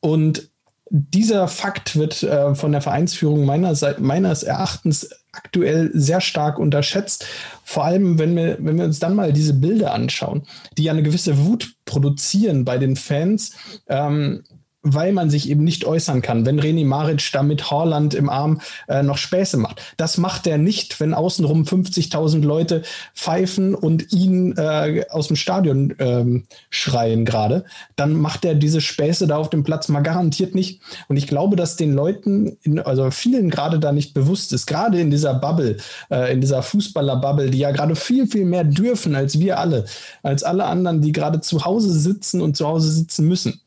[0.00, 0.49] Und
[0.90, 7.24] dieser Fakt wird äh, von der Vereinsführung meiner meines Erachtens aktuell sehr stark unterschätzt.
[7.64, 10.42] Vor allem, wenn wir, wenn wir uns dann mal diese Bilder anschauen,
[10.76, 13.52] die ja eine gewisse Wut produzieren bei den Fans.
[13.88, 14.42] Ähm,
[14.82, 18.60] weil man sich eben nicht äußern kann, wenn René Maric da mit Horland im Arm
[18.88, 19.82] äh, noch Späße macht.
[19.98, 22.82] Das macht er nicht, wenn außenrum 50.000 Leute
[23.14, 27.64] pfeifen und ihn äh, aus dem Stadion ähm, schreien gerade.
[27.96, 30.80] Dann macht er diese Späße da auf dem Platz mal garantiert nicht.
[31.08, 34.98] Und ich glaube, dass den Leuten, in, also vielen gerade da nicht bewusst ist, gerade
[34.98, 35.76] in dieser Bubble,
[36.10, 39.84] äh, in dieser Fußballer-Bubble, die ja gerade viel, viel mehr dürfen als wir alle,
[40.22, 43.60] als alle anderen, die gerade zu Hause sitzen und zu Hause sitzen müssen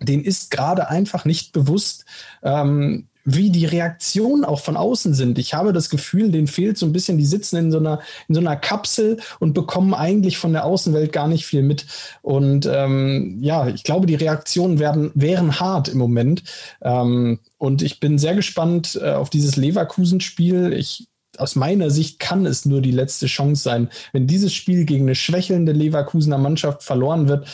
[0.00, 2.04] den ist gerade einfach nicht bewusst,
[2.42, 5.38] ähm, wie die Reaktionen auch von außen sind.
[5.38, 8.34] Ich habe das Gefühl, denen fehlt so ein bisschen, die sitzen in so einer, in
[8.34, 11.84] so einer Kapsel und bekommen eigentlich von der Außenwelt gar nicht viel mit.
[12.22, 16.42] Und ähm, ja, ich glaube, die Reaktionen werden, wären hart im Moment.
[16.80, 20.72] Ähm, und ich bin sehr gespannt äh, auf dieses Leverkusen-Spiel.
[20.72, 23.90] Ich aus meiner Sicht kann es nur die letzte Chance sein.
[24.12, 27.46] Wenn dieses Spiel gegen eine schwächelnde Leverkusener Mannschaft verloren wird,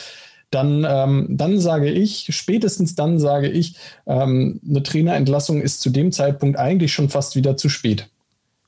[0.51, 6.11] dann, ähm, dann sage ich, spätestens dann sage ich, ähm, eine Trainerentlassung ist zu dem
[6.11, 8.07] Zeitpunkt eigentlich schon fast wieder zu spät.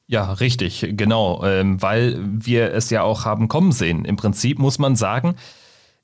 [0.08, 4.06] Ja, richtig, genau, ähm, weil wir es ja auch haben kommen sehen.
[4.06, 5.36] Im Prinzip muss man sagen,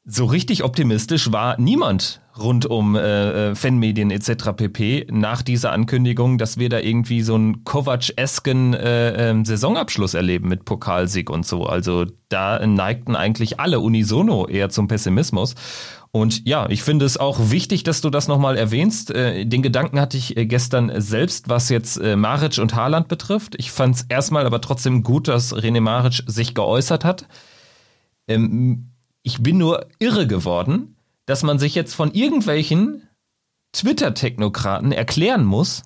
[0.05, 4.51] so richtig optimistisch war niemand rund um äh, äh, Fanmedien etc.
[4.55, 5.07] pp.
[5.11, 10.65] nach dieser Ankündigung, dass wir da irgendwie so einen Kovac-esken äh, äh, Saisonabschluss erleben mit
[10.65, 11.65] Pokalsieg und so.
[11.65, 15.55] Also da neigten eigentlich alle unisono eher zum Pessimismus.
[16.11, 19.09] Und ja, ich finde es auch wichtig, dass du das nochmal erwähnst.
[19.11, 23.55] Äh, den Gedanken hatte ich äh, gestern selbst, was jetzt äh, Maric und Haaland betrifft.
[23.57, 27.27] Ich fand es erstmal aber trotzdem gut, dass René Maric sich geäußert hat.
[28.27, 28.92] Ähm,
[29.23, 33.07] ich bin nur irre geworden, dass man sich jetzt von irgendwelchen
[33.71, 35.83] Twitter-Technokraten erklären muss,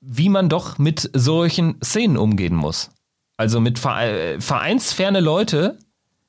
[0.00, 2.90] wie man doch mit solchen Szenen umgehen muss.
[3.36, 5.78] Also mit äh, vereinsferne Leute,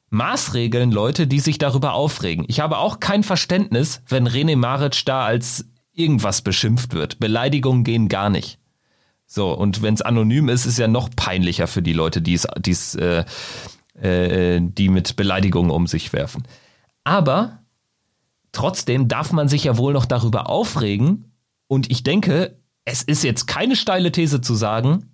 [0.10, 2.46] Maßregeln Leute, die sich darüber aufregen.
[2.48, 7.20] Ich habe auch kein Verständnis, wenn René Maric da als irgendwas beschimpft wird.
[7.20, 8.60] Beleidigungen gehen gar nicht.
[9.26, 12.96] So, und wenn es anonym ist, ist ja noch peinlicher für die Leute, die es
[12.96, 13.26] äh,
[14.02, 16.44] äh, die mit Beleidigungen um sich werfen.
[17.04, 17.60] Aber
[18.52, 21.32] trotzdem darf man sich ja wohl noch darüber aufregen.
[21.68, 25.12] Und ich denke, es ist jetzt keine steile These zu sagen,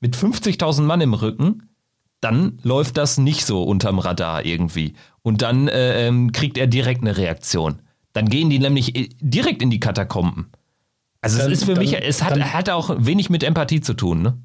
[0.00, 1.70] mit 50.000 Mann im Rücken,
[2.20, 4.94] dann läuft das nicht so unterm Radar irgendwie.
[5.22, 7.80] Und dann äh, ähm, kriegt er direkt eine Reaktion.
[8.12, 10.50] Dann gehen die nämlich äh, direkt in die Katakomben.
[11.20, 13.94] Also dann, es ist für dann, mich, es hat, hat auch wenig mit Empathie zu
[13.94, 14.38] tun, ne?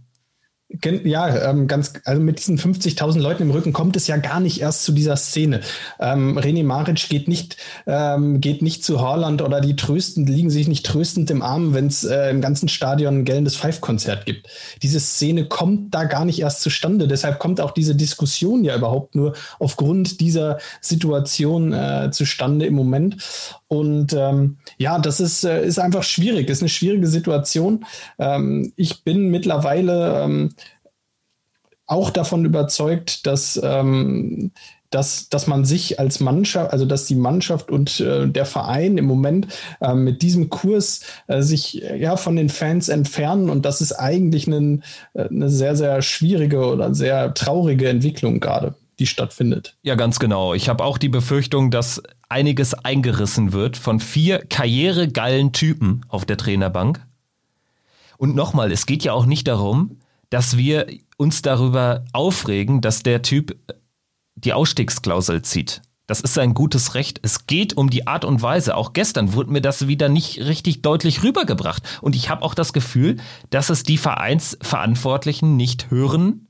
[0.72, 4.62] Ja, ähm, ganz, also mit diesen 50.000 Leuten im Rücken kommt es ja gar nicht
[4.62, 5.62] erst zu dieser Szene.
[6.00, 10.68] Ähm, René Maric geht nicht, ähm, geht nicht zu Haaland oder die trösten, liegen sich
[10.68, 14.48] nicht tröstend im Arm, wenn es äh, im ganzen Stadion ein gellendes Five-Konzert gibt.
[14.84, 17.08] Diese Szene kommt da gar nicht erst zustande.
[17.08, 23.18] Deshalb kommt auch diese Diskussion ja überhaupt nur aufgrund dieser Situation äh, zustande im Moment.
[23.70, 27.86] Und ähm, ja, das ist, äh, ist einfach schwierig, ist eine schwierige Situation.
[28.18, 30.50] Ähm, ich bin mittlerweile ähm,
[31.86, 34.52] auch davon überzeugt, dass, ähm,
[34.90, 39.06] dass, dass man sich als Mannschaft, also dass die Mannschaft und äh, der Verein im
[39.06, 39.48] Moment
[39.82, 43.52] äh, mit diesem Kurs äh, sich äh, ja von den Fans entfernen.
[43.52, 44.80] Und das ist eigentlich eine,
[45.14, 49.78] äh, eine sehr, sehr schwierige oder sehr traurige Entwicklung gerade die stattfindet.
[49.82, 50.54] Ja, ganz genau.
[50.54, 56.38] Ich habe auch die Befürchtung, dass einiges eingerissen wird von vier karrieregeilen Typen auf der
[56.38, 57.06] Trainerbank.
[58.18, 59.98] Und nochmal, es geht ja auch nicht darum,
[60.30, 63.58] dass wir uns darüber aufregen, dass der Typ
[64.36, 65.82] die Ausstiegsklausel zieht.
[66.06, 67.20] Das ist sein gutes Recht.
[67.22, 68.76] Es geht um die Art und Weise.
[68.76, 71.84] Auch gestern wurde mir das wieder nicht richtig deutlich rübergebracht.
[72.02, 73.18] Und ich habe auch das Gefühl,
[73.52, 76.49] dass es die Vereinsverantwortlichen nicht hören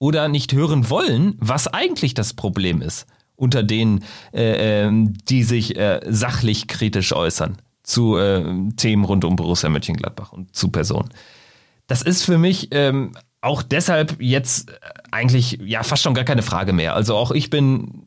[0.00, 5.76] oder nicht hören wollen, was eigentlich das Problem ist unter denen, äh, ähm, die sich
[5.76, 8.44] äh, sachlich kritisch äußern zu äh,
[8.76, 11.08] Themen rund um Borussia Mönchengladbach und zu Personen.
[11.86, 14.72] Das ist für mich ähm, auch deshalb jetzt
[15.10, 16.94] eigentlich ja fast schon gar keine Frage mehr.
[16.94, 18.04] Also auch ich bin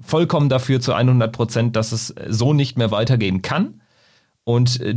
[0.00, 3.80] vollkommen dafür zu 100 Prozent, dass es so nicht mehr weitergehen kann.
[4.44, 4.94] Und äh,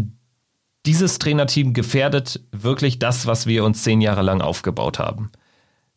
[0.86, 5.32] dieses Trainerteam gefährdet wirklich das, was wir uns zehn Jahre lang aufgebaut haben.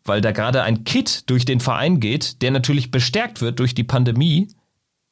[0.06, 3.84] Weil da gerade ein Kit durch den Verein geht, der natürlich bestärkt wird durch die
[3.84, 4.48] Pandemie.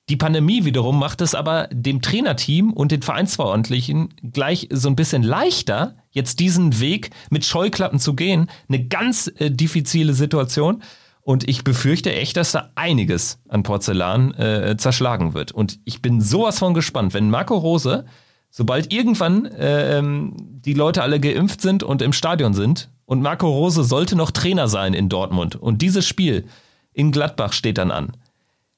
[0.09, 5.23] Die Pandemie wiederum macht es aber dem Trainerteam und den Vereinsverantwortlichen gleich so ein bisschen
[5.23, 8.51] leichter, jetzt diesen Weg mit Scheuklappen zu gehen.
[8.69, 10.83] Eine ganz äh, diffizile Situation.
[11.23, 15.53] Und ich befürchte echt, dass da einiges an Porzellan äh, zerschlagen wird.
[15.53, 18.05] Und ich bin sowas von gespannt, wenn Marco Rose,
[18.51, 23.49] sobald irgendwann äh, ähm, die Leute alle geimpft sind und im Stadion sind, und Marco
[23.49, 26.47] Rose sollte noch Trainer sein in Dortmund, und dieses Spiel
[26.93, 28.13] in Gladbach steht dann an,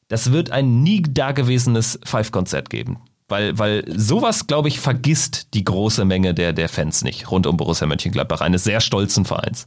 [0.09, 2.99] das wird ein nie dagewesenes Five-Konzert geben.
[3.29, 7.57] Weil, weil sowas, glaube ich, vergisst die große Menge der, der Fans nicht rund um
[7.57, 9.67] Borussia Mönchengladbach, eines sehr stolzen Vereins.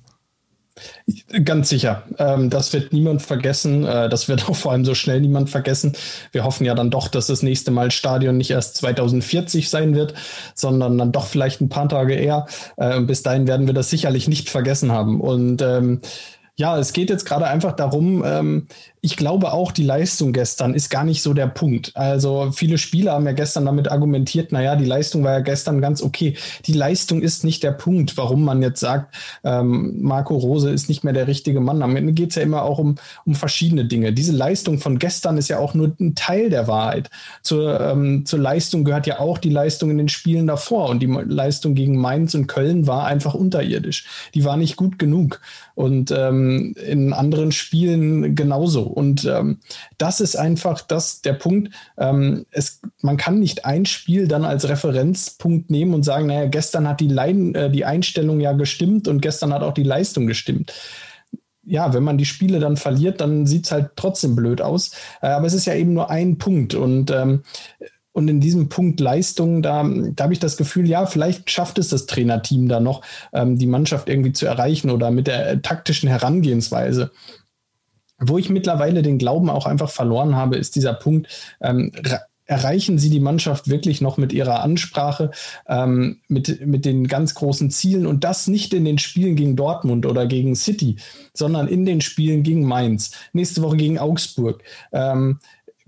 [1.44, 2.04] Ganz sicher.
[2.18, 3.86] Ähm, das wird niemand vergessen.
[3.86, 5.94] Äh, das wird auch vor allem so schnell niemand vergessen.
[6.32, 10.14] Wir hoffen ja dann doch, dass das nächste Mal Stadion nicht erst 2040 sein wird,
[10.56, 12.48] sondern dann doch vielleicht ein paar Tage eher.
[12.78, 15.22] Äh, bis dahin werden wir das sicherlich nicht vergessen haben.
[15.22, 16.02] Und ähm,
[16.60, 18.68] ja, es geht jetzt gerade einfach darum, ähm,
[19.02, 21.96] ich glaube auch, die Leistung gestern ist gar nicht so der Punkt.
[21.96, 26.02] Also viele Spieler haben ja gestern damit argumentiert, naja, die Leistung war ja gestern ganz
[26.02, 26.36] okay.
[26.66, 31.06] Die Leistung ist nicht der Punkt, warum man jetzt sagt, ähm, Marco Rose ist nicht
[31.06, 31.82] mehr der richtige Mann.
[31.82, 34.12] Am Ende geht es ja immer auch um, um verschiedene Dinge.
[34.12, 37.10] Diese Leistung von gestern ist ja auch nur ein Teil der Wahrheit.
[37.42, 40.90] Zur, ähm, zur Leistung gehört ja auch die Leistung in den Spielen davor.
[40.90, 44.06] Und die Leistung gegen Mainz und Köln war einfach unterirdisch.
[44.34, 45.40] Die war nicht gut genug.
[45.76, 48.89] Und ähm, in anderen Spielen genauso.
[48.90, 49.60] Und ähm,
[49.98, 51.74] das ist einfach das, der Punkt.
[51.98, 56.88] Ähm, es, man kann nicht ein Spiel dann als Referenzpunkt nehmen und sagen, naja, gestern
[56.88, 60.74] hat die, Lein, äh, die Einstellung ja gestimmt und gestern hat auch die Leistung gestimmt
[61.70, 64.90] ja, wenn man die Spiele dann verliert, dann sieht es halt trotzdem blöd aus.
[65.22, 66.74] Äh, aber es ist ja eben nur ein Punkt.
[66.74, 67.44] Und ähm,
[68.12, 71.90] und in diesem Punkt Leistung, da, da habe ich das Gefühl, ja, vielleicht schafft es
[71.90, 73.02] das Trainerteam da noch,
[73.34, 77.12] ähm, die Mannschaft irgendwie zu erreichen oder mit der äh, taktischen Herangehensweise.
[78.20, 81.28] Wo ich mittlerweile den Glauben auch einfach verloren habe, ist dieser Punkt,
[81.62, 81.92] ähm,
[82.50, 85.30] erreichen Sie die Mannschaft wirklich noch mit Ihrer Ansprache,
[85.68, 90.08] ähm, mit, mit den ganz großen Zielen und das nicht in den Spielen gegen Dortmund
[90.08, 90.98] oder gegen City,
[91.34, 94.64] sondern in den Spielen gegen Mainz, nächste Woche gegen Augsburg.
[94.92, 95.40] Ähm,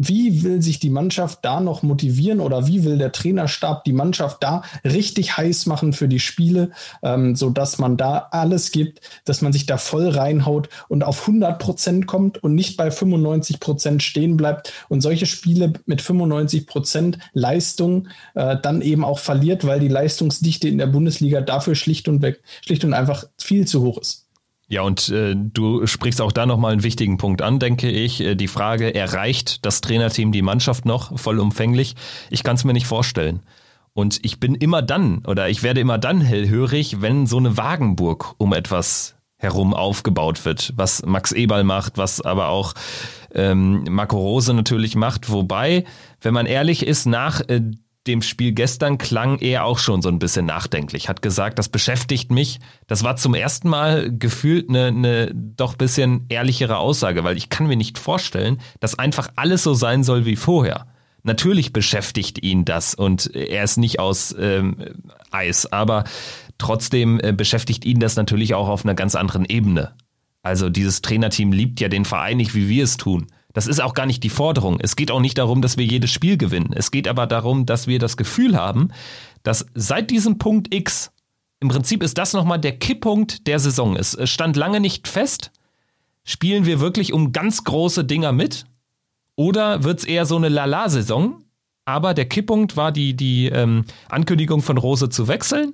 [0.08, 4.42] wie will sich die Mannschaft da noch motivieren oder wie will der Trainerstab die Mannschaft
[4.42, 6.72] da richtig heiß machen für die Spiele,
[7.04, 11.22] ähm, so dass man da alles gibt, dass man sich da voll reinhaut und auf
[11.22, 16.66] 100 Prozent kommt und nicht bei 95 Prozent stehen bleibt und solche Spiele mit 95
[16.66, 22.08] Prozent Leistung äh, dann eben auch verliert, weil die Leistungsdichte in der Bundesliga dafür schlicht
[22.08, 24.31] und weg, schlicht und einfach viel zu hoch ist.
[24.72, 28.22] Ja, und äh, du sprichst auch da nochmal einen wichtigen Punkt an, denke ich.
[28.22, 31.96] Äh, die Frage, erreicht das Trainerteam die Mannschaft noch vollumfänglich?
[32.30, 33.42] Ich kann es mir nicht vorstellen.
[33.92, 38.36] Und ich bin immer dann, oder ich werde immer dann hellhörig, wenn so eine Wagenburg
[38.38, 42.74] um etwas herum aufgebaut wird, was Max Eberl macht, was aber auch
[43.34, 45.30] ähm, Marco Rose natürlich macht.
[45.30, 45.84] Wobei,
[46.22, 47.60] wenn man ehrlich ist, nach äh,
[48.08, 52.32] dem Spiel gestern klang er auch schon so ein bisschen nachdenklich, hat gesagt, das beschäftigt
[52.32, 52.60] mich.
[52.88, 57.68] Das war zum ersten Mal gefühlt eine, eine doch bisschen ehrlichere Aussage, weil ich kann
[57.68, 60.88] mir nicht vorstellen, dass einfach alles so sein soll wie vorher.
[61.24, 64.78] Natürlich beschäftigt ihn das und er ist nicht aus ähm,
[65.30, 66.06] Eis, aber
[66.58, 69.94] trotzdem äh, beschäftigt ihn das natürlich auch auf einer ganz anderen Ebene.
[70.42, 73.28] Also dieses Trainerteam liebt ja den Verein nicht, wie wir es tun.
[73.54, 74.80] Das ist auch gar nicht die Forderung.
[74.80, 76.72] Es geht auch nicht darum, dass wir jedes Spiel gewinnen.
[76.74, 78.90] Es geht aber darum, dass wir das Gefühl haben,
[79.44, 81.12] dass seit diesem Punkt X,
[81.60, 83.96] im Prinzip ist das nochmal der Kipppunkt der Saison.
[83.96, 85.52] Es stand lange nicht fest,
[86.24, 88.66] spielen wir wirklich um ganz große Dinger mit?
[89.36, 91.44] Oder wird es eher so eine Lala-Saison?
[91.86, 95.74] Aber der Kipppunkt war die, die ähm, Ankündigung von Rose zu wechseln.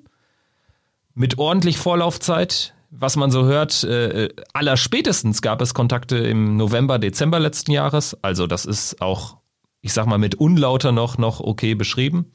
[1.13, 7.39] Mit ordentlich Vorlaufzeit, was man so hört, äh, allerspätestens gab es Kontakte im November, Dezember
[7.39, 8.17] letzten Jahres.
[8.23, 9.38] Also das ist auch,
[9.81, 12.31] ich sag mal, mit unlauter noch, noch okay beschrieben.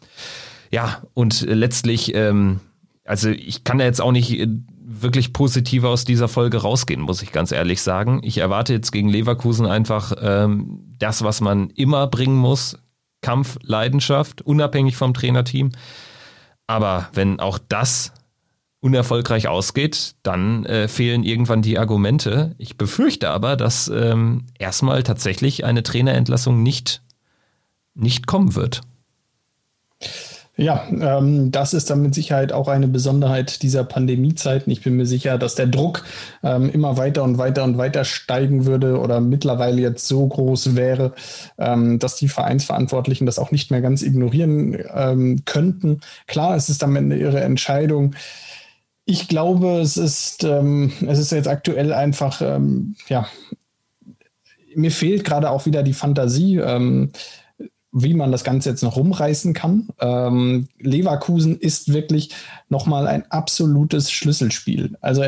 [0.70, 2.60] Ja, und letztlich, ähm,
[3.04, 4.48] also ich kann da jetzt auch nicht äh,
[4.84, 8.20] wirklich positiv aus dieser Folge rausgehen, muss ich ganz ehrlich sagen.
[8.22, 12.78] Ich erwarte jetzt gegen Leverkusen einfach ähm, das, was man immer bringen muss.
[13.22, 15.70] Kampf, Leidenschaft, unabhängig vom Trainerteam.
[16.66, 18.12] Aber wenn auch das
[18.82, 22.54] unerfolgreich ausgeht, dann äh, fehlen irgendwann die Argumente.
[22.58, 27.00] Ich befürchte aber, dass ähm, erstmal tatsächlich eine Trainerentlassung nicht,
[27.94, 28.82] nicht kommen wird.
[30.56, 34.70] Ja, ähm, das ist dann mit Sicherheit auch eine Besonderheit dieser Pandemiezeiten.
[34.70, 36.04] Ich bin mir sicher, dass der Druck
[36.42, 41.12] ähm, immer weiter und weiter und weiter steigen würde oder mittlerweile jetzt so groß wäre,
[41.56, 46.00] ähm, dass die Vereinsverantwortlichen das auch nicht mehr ganz ignorieren ähm, könnten.
[46.26, 48.14] Klar, es ist am Ende ihre Entscheidung.
[49.04, 53.26] Ich glaube, es ist, ähm, es ist jetzt aktuell einfach, ähm, ja,
[54.74, 57.10] mir fehlt gerade auch wieder die Fantasie, ähm,
[57.92, 59.88] wie man das Ganze jetzt noch rumreißen kann.
[60.00, 62.30] Ähm, Leverkusen ist wirklich
[62.70, 64.96] nochmal ein absolutes Schlüsselspiel.
[65.02, 65.24] Also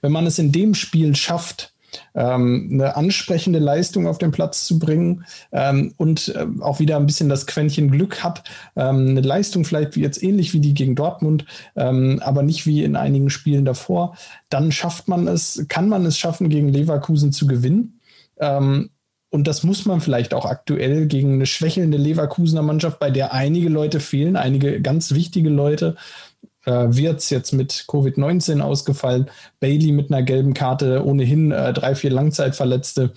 [0.00, 1.72] wenn man es in dem Spiel schafft,
[2.14, 7.06] ähm, eine ansprechende Leistung auf den Platz zu bringen ähm, und äh, auch wieder ein
[7.06, 8.44] bisschen das Quäntchen Glück hat.
[8.76, 11.44] Ähm, eine Leistung vielleicht jetzt ähnlich wie die gegen Dortmund,
[11.76, 14.16] ähm, aber nicht wie in einigen Spielen davor.
[14.48, 18.00] Dann schafft man es, kann man es schaffen, gegen Leverkusen zu gewinnen.
[18.38, 18.90] Ähm,
[19.30, 23.68] und das muss man vielleicht auch aktuell gegen eine schwächelnde Leverkusener Mannschaft, bei der einige
[23.68, 25.96] Leute fehlen, einige ganz wichtige Leute
[26.68, 32.10] äh, Wirtz jetzt mit Covid-19 ausgefallen, Bailey mit einer gelben Karte, ohnehin äh, drei, vier
[32.10, 33.12] Langzeitverletzte.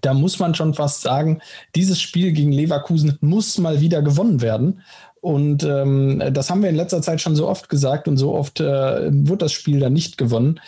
[0.00, 1.40] Da muss man schon fast sagen,
[1.74, 4.82] dieses Spiel gegen Leverkusen muss mal wieder gewonnen werden.
[5.20, 8.60] Und ähm, das haben wir in letzter Zeit schon so oft gesagt und so oft
[8.60, 10.60] äh, wird das Spiel dann nicht gewonnen.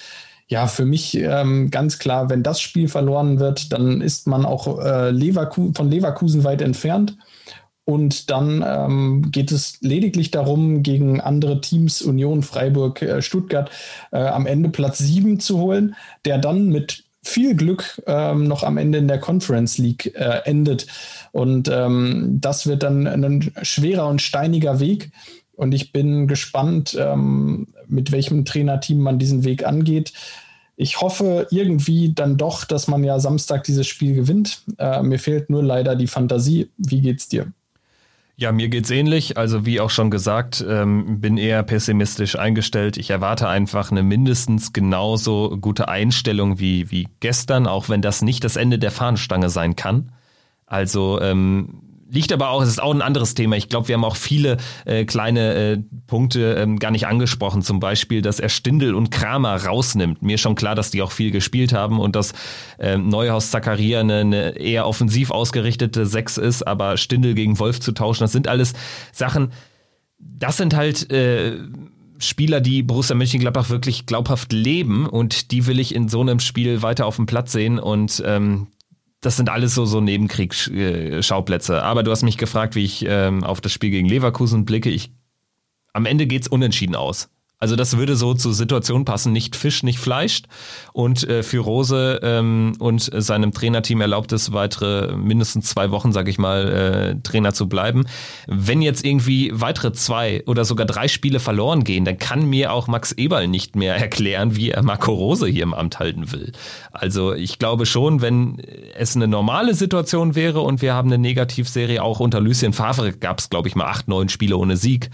[0.48, 4.80] Ja, für mich ähm, ganz klar, wenn das Spiel verloren wird, dann ist man auch
[4.80, 7.16] äh, Leverku von Leverkusen weit entfernt.
[7.90, 13.68] Und dann ähm, geht es lediglich darum, gegen andere Teams, Union, Freiburg, äh, Stuttgart,
[14.12, 18.76] äh, am Ende Platz 7 zu holen, der dann mit viel Glück ähm, noch am
[18.76, 20.86] Ende in der Conference League äh, endet.
[21.32, 25.10] Und ähm, das wird dann ein schwerer und steiniger Weg.
[25.56, 30.12] Und ich bin gespannt, ähm, mit welchem Trainerteam man diesen Weg angeht.
[30.76, 34.62] Ich hoffe irgendwie dann doch, dass man ja Samstag dieses Spiel gewinnt.
[34.78, 36.70] Äh, mir fehlt nur leider die Fantasie.
[36.78, 37.52] Wie geht's dir?
[38.40, 39.36] Ja, mir geht's ähnlich.
[39.36, 42.96] Also wie auch schon gesagt, ähm, bin eher pessimistisch eingestellt.
[42.96, 48.42] Ich erwarte einfach eine mindestens genauso gute Einstellung wie, wie gestern, auch wenn das nicht
[48.42, 50.12] das Ende der Fahnenstange sein kann.
[50.64, 51.82] Also ähm,
[52.12, 53.56] Liegt aber auch, es ist auch ein anderes Thema.
[53.56, 57.62] Ich glaube, wir haben auch viele äh, kleine äh, Punkte ähm, gar nicht angesprochen.
[57.62, 60.20] Zum Beispiel, dass er Stindel und Kramer rausnimmt.
[60.20, 62.32] Mir schon klar, dass die auch viel gespielt haben und dass
[62.80, 67.92] ähm, Neuhaus Zakaria eine, eine eher offensiv ausgerichtete Sechs ist, aber Stindel gegen Wolf zu
[67.92, 68.72] tauschen, das sind alles
[69.12, 69.52] Sachen,
[70.18, 71.58] das sind halt äh,
[72.18, 76.82] Spieler, die Borussia Mönchengladbach wirklich glaubhaft leben und die will ich in so einem Spiel
[76.82, 78.66] weiter auf dem Platz sehen und ähm,
[79.20, 81.82] das sind alles so, so Nebenkriegsschauplätze.
[81.82, 84.90] Aber du hast mich gefragt, wie ich ähm, auf das Spiel gegen Leverkusen blicke.
[84.90, 85.12] Ich,
[85.92, 87.28] am Ende geht's unentschieden aus.
[87.60, 90.40] Also das würde so zur Situation passen, nicht Fisch, nicht Fleisch.
[90.94, 96.26] Und äh, für Rose ähm, und seinem Trainerteam erlaubt es weitere mindestens zwei Wochen, sag
[96.28, 98.06] ich mal, äh, Trainer zu bleiben.
[98.46, 102.88] Wenn jetzt irgendwie weitere zwei oder sogar drei Spiele verloren gehen, dann kann mir auch
[102.88, 106.52] Max Eberl nicht mehr erklären, wie er Marco Rose hier im Amt halten will.
[106.92, 108.56] Also ich glaube schon, wenn
[108.96, 113.38] es eine normale Situation wäre und wir haben eine Negativserie, auch unter Lucien Favre gab
[113.38, 115.10] es, glaube ich, mal acht, neun Spiele ohne Sieg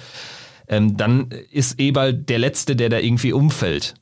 [0.68, 3.94] ähm, dann ist Eberl der Letzte, der da irgendwie umfällt.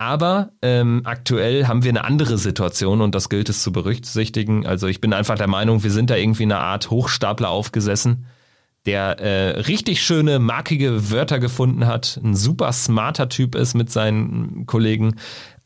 [0.00, 4.66] Aber ähm, aktuell haben wir eine andere Situation und das gilt es zu berücksichtigen.
[4.66, 8.24] Also ich bin einfach der Meinung, wir sind da irgendwie eine Art Hochstapler aufgesessen,
[8.86, 14.64] der äh, richtig schöne, markige Wörter gefunden hat, ein super smarter Typ ist mit seinen
[14.64, 15.16] Kollegen.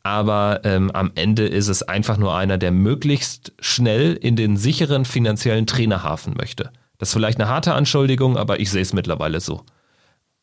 [0.03, 5.05] Aber ähm, am Ende ist es einfach nur einer, der möglichst schnell in den sicheren
[5.05, 6.71] finanziellen Trainerhafen möchte.
[6.97, 9.63] Das ist vielleicht eine harte Anschuldigung, aber ich sehe es mittlerweile so.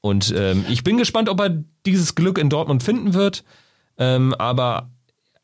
[0.02, 3.44] Und ähm, ich bin gespannt, ob er dieses Glück in Dortmund finden wird.
[3.96, 4.90] Ähm, aber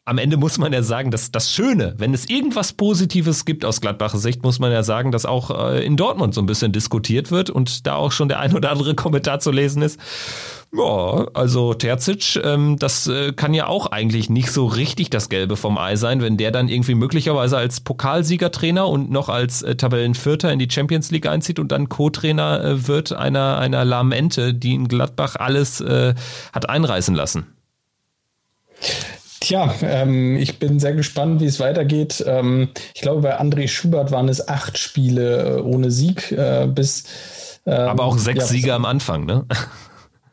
[0.08, 3.82] am Ende muss man ja sagen, dass das Schöne, wenn es irgendwas Positives gibt aus
[3.82, 7.30] Gladbacher Sicht, muss man ja sagen, dass auch äh, in Dortmund so ein bisschen diskutiert
[7.30, 10.00] wird und da auch schon der ein oder andere Kommentar zu lesen ist.
[10.72, 15.56] Ja, also Terzic, ähm, das äh, kann ja auch eigentlich nicht so richtig das Gelbe
[15.56, 20.50] vom Ei sein, wenn der dann irgendwie möglicherweise als Pokalsiegertrainer und noch als äh, Tabellenvierter
[20.50, 25.36] in die Champions League einzieht und dann Co-Trainer wird einer, einer Lamente, die in Gladbach
[25.36, 25.82] alles
[26.52, 27.46] hat einreißen lassen.
[29.48, 32.22] Tja, ähm, ich bin sehr gespannt, wie es weitergeht.
[32.26, 37.04] Ähm, ich glaube, bei André Schubert waren es acht Spiele äh, ohne Sieg äh, bis.
[37.64, 39.46] Ähm, Aber auch sechs ja, Sieger am Anfang, ne?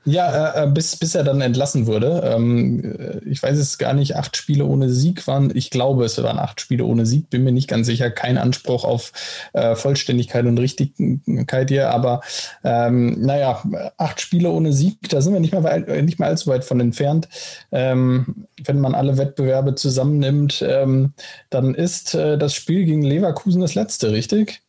[0.06, 2.22] Ja, äh, äh, bis, bis er dann entlassen wurde.
[2.24, 6.22] Ähm, äh, ich weiß es gar nicht, acht Spiele ohne Sieg waren, ich glaube, es
[6.22, 9.12] waren acht Spiele ohne Sieg, bin mir nicht ganz sicher, kein Anspruch auf
[9.54, 12.22] äh, Vollständigkeit und Richtigkeit hier, aber
[12.64, 13.64] ähm, naja,
[13.98, 17.28] acht Spiele ohne Sieg, da sind wir nicht mehr, nicht mehr allzu weit von entfernt.
[17.72, 21.14] Ähm, wenn man alle Wettbewerbe zusammennimmt, ähm,
[21.50, 24.62] dann ist äh, das Spiel gegen Leverkusen das letzte, richtig?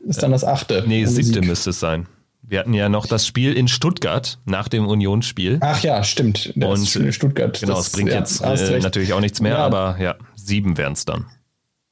[0.00, 0.84] Ist dann das achte.
[0.86, 1.46] Nee, siebte Sieg.
[1.46, 2.06] müsste es sein.
[2.48, 5.58] Wir hatten ja noch das Spiel in Stuttgart nach dem Unionsspiel.
[5.60, 6.52] Ach ja, stimmt.
[6.56, 7.60] Das und Stuttgart.
[7.60, 9.58] Genau, es bringt ja, jetzt äh, natürlich auch nichts mehr, ja.
[9.58, 11.26] aber ja, sieben wären es dann.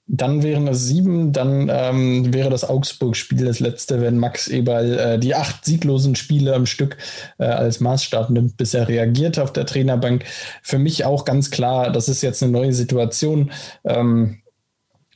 [0.08, 5.18] Dann wären es sieben, dann ähm, wäre das Augsburg-Spiel das letzte, wenn Max Eberl äh,
[5.18, 6.96] die acht sieglosen Spiele am Stück
[7.38, 10.24] äh, als Maßstab nimmt, bis er reagiert auf der Trainerbank.
[10.62, 13.50] Für mich auch ganz klar, das ist jetzt eine neue Situation.
[13.84, 14.38] Ähm,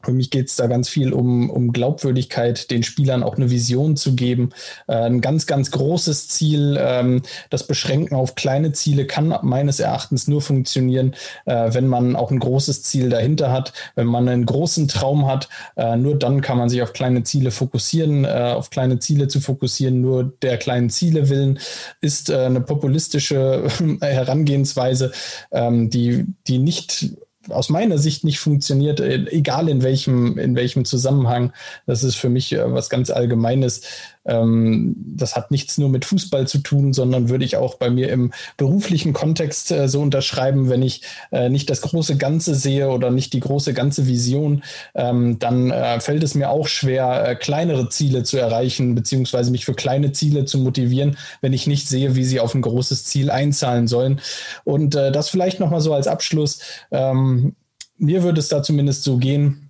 [0.03, 3.97] für mich geht es da ganz viel um, um Glaubwürdigkeit, den Spielern auch eine Vision
[3.97, 4.51] zu geben.
[4.87, 10.29] Äh, ein ganz, ganz großes Ziel, ähm, das Beschränken auf kleine Ziele kann meines Erachtens
[10.29, 14.89] nur funktionieren, äh, wenn man auch ein großes Ziel dahinter hat, wenn man einen großen
[14.89, 15.49] Traum hat.
[15.77, 18.25] Äh, nur dann kann man sich auf kleine Ziele fokussieren.
[18.25, 21.59] Äh, auf kleine Ziele zu fokussieren, nur der kleinen Ziele willen,
[22.01, 23.69] ist äh, eine populistische
[24.01, 25.13] Herangehensweise,
[25.51, 27.11] ähm, die, die nicht
[27.49, 31.53] aus meiner Sicht nicht funktioniert, äh, egal in welchem, in welchem Zusammenhang.
[31.87, 33.83] Das ist für mich äh, was ganz Allgemeines.
[34.25, 38.11] Ähm, das hat nichts nur mit Fußball zu tun, sondern würde ich auch bei mir
[38.11, 41.03] im beruflichen Kontext äh, so unterschreiben, wenn ich
[41.33, 44.63] äh, nicht das große Ganze sehe oder nicht die große ganze Vision,
[44.95, 49.65] ähm, dann äh, fällt es mir auch schwer, äh, kleinere Ziele zu erreichen, beziehungsweise mich
[49.65, 53.31] für kleine Ziele zu motivieren, wenn ich nicht sehe, wie sie auf ein großes Ziel
[53.31, 54.21] einzahlen sollen.
[54.65, 56.61] Und äh, das vielleicht nochmal so als Abschluss.
[56.91, 57.57] Ähm,
[57.97, 59.70] mir würde es da zumindest so gehen,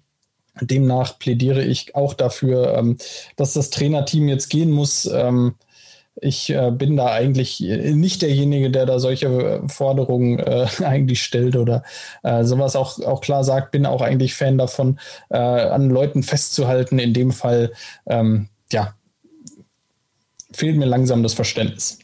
[0.60, 2.96] Demnach plädiere ich auch dafür, ähm,
[3.36, 5.06] dass das Trainerteam jetzt gehen muss.
[5.06, 5.54] Ähm,
[6.16, 11.82] ich äh, bin da eigentlich nicht derjenige, der da solche Forderungen äh, eigentlich stellt oder
[12.22, 14.98] äh, sowas auch, auch klar sagt, bin auch eigentlich Fan davon,
[15.30, 16.98] äh, an Leuten festzuhalten.
[16.98, 17.72] In dem Fall,
[18.06, 18.94] ähm, ja,
[20.52, 21.99] fehlt mir langsam das Verständnis.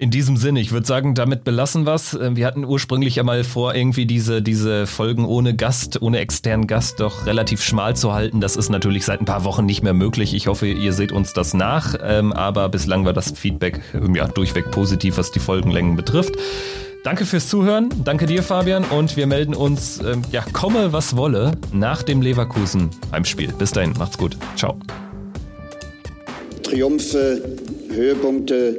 [0.00, 2.14] In diesem Sinne, ich würde sagen, damit belassen was.
[2.14, 6.68] Ähm, wir hatten ursprünglich ja mal vor, irgendwie diese, diese Folgen ohne Gast, ohne externen
[6.68, 8.40] Gast doch relativ schmal zu halten.
[8.40, 10.34] Das ist natürlich seit ein paar Wochen nicht mehr möglich.
[10.34, 11.96] Ich hoffe, ihr seht uns das nach.
[12.00, 16.36] Ähm, aber bislang war das Feedback ähm, ja, durchweg positiv, was die Folgenlängen betrifft.
[17.02, 17.88] Danke fürs Zuhören.
[18.04, 18.84] Danke dir, Fabian.
[18.84, 23.52] Und wir melden uns, ja, komme was wolle, nach dem Leverkusen Heimspiel.
[23.52, 24.36] Bis dahin, macht's gut.
[24.56, 24.78] Ciao.
[26.62, 27.56] Triumphe,
[27.90, 28.78] Höhepunkte